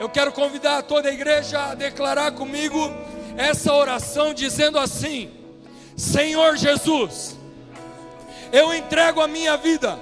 [0.00, 2.92] Eu quero convidar toda a igreja a declarar comigo
[3.36, 5.30] essa oração, dizendo assim:
[5.96, 7.38] Senhor Jesus,
[8.50, 9.96] eu entrego a minha vida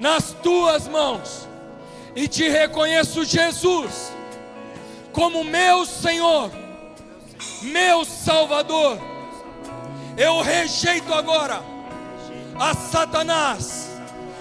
[0.00, 1.46] nas tuas mãos
[2.16, 4.12] e te reconheço, Jesus
[5.12, 6.50] como meu Senhor,
[7.62, 9.11] meu Salvador.
[10.16, 11.62] Eu rejeito agora
[12.58, 13.90] a Satanás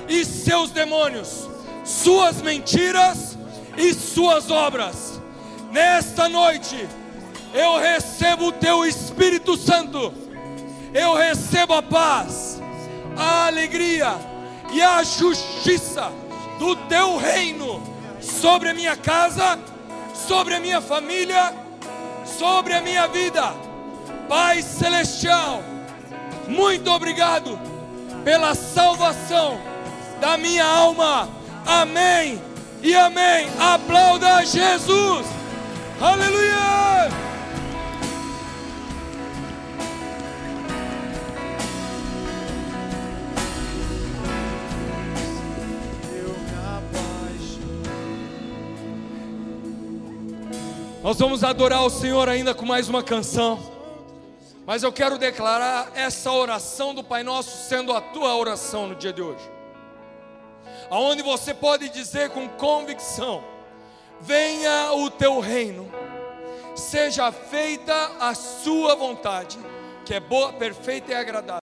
[0.08, 1.50] e seus demônios,
[1.84, 3.38] suas mentiras
[3.78, 5.22] e suas obras.
[5.72, 6.88] Nesta noite,
[7.54, 10.14] eu recebo o teu Espírito Santo,
[10.94, 12.62] eu recebo a paz,
[13.16, 14.14] a alegria
[14.72, 16.12] e a justiça
[16.60, 17.82] do teu reino
[18.20, 19.58] sobre a minha casa
[20.28, 21.54] sobre a minha família,
[22.26, 23.54] sobre a minha vida.
[24.32, 25.62] Pai Celestial,
[26.48, 27.60] muito obrigado
[28.24, 29.60] pela salvação
[30.22, 31.28] da minha alma.
[31.66, 32.42] Amém
[32.82, 33.50] e amém.
[33.60, 35.28] Aplauda Jesus.
[36.00, 37.12] Aleluia.
[51.04, 53.71] Nós vamos adorar o Senhor ainda com mais uma canção.
[54.66, 59.12] Mas eu quero declarar essa oração do Pai Nosso sendo a tua oração no dia
[59.12, 59.52] de hoje.
[60.90, 63.44] Aonde você pode dizer com convicção:
[64.20, 65.92] Venha o teu reino,
[66.76, 69.58] seja feita a sua vontade,
[70.06, 71.60] que é boa, perfeita e agradável.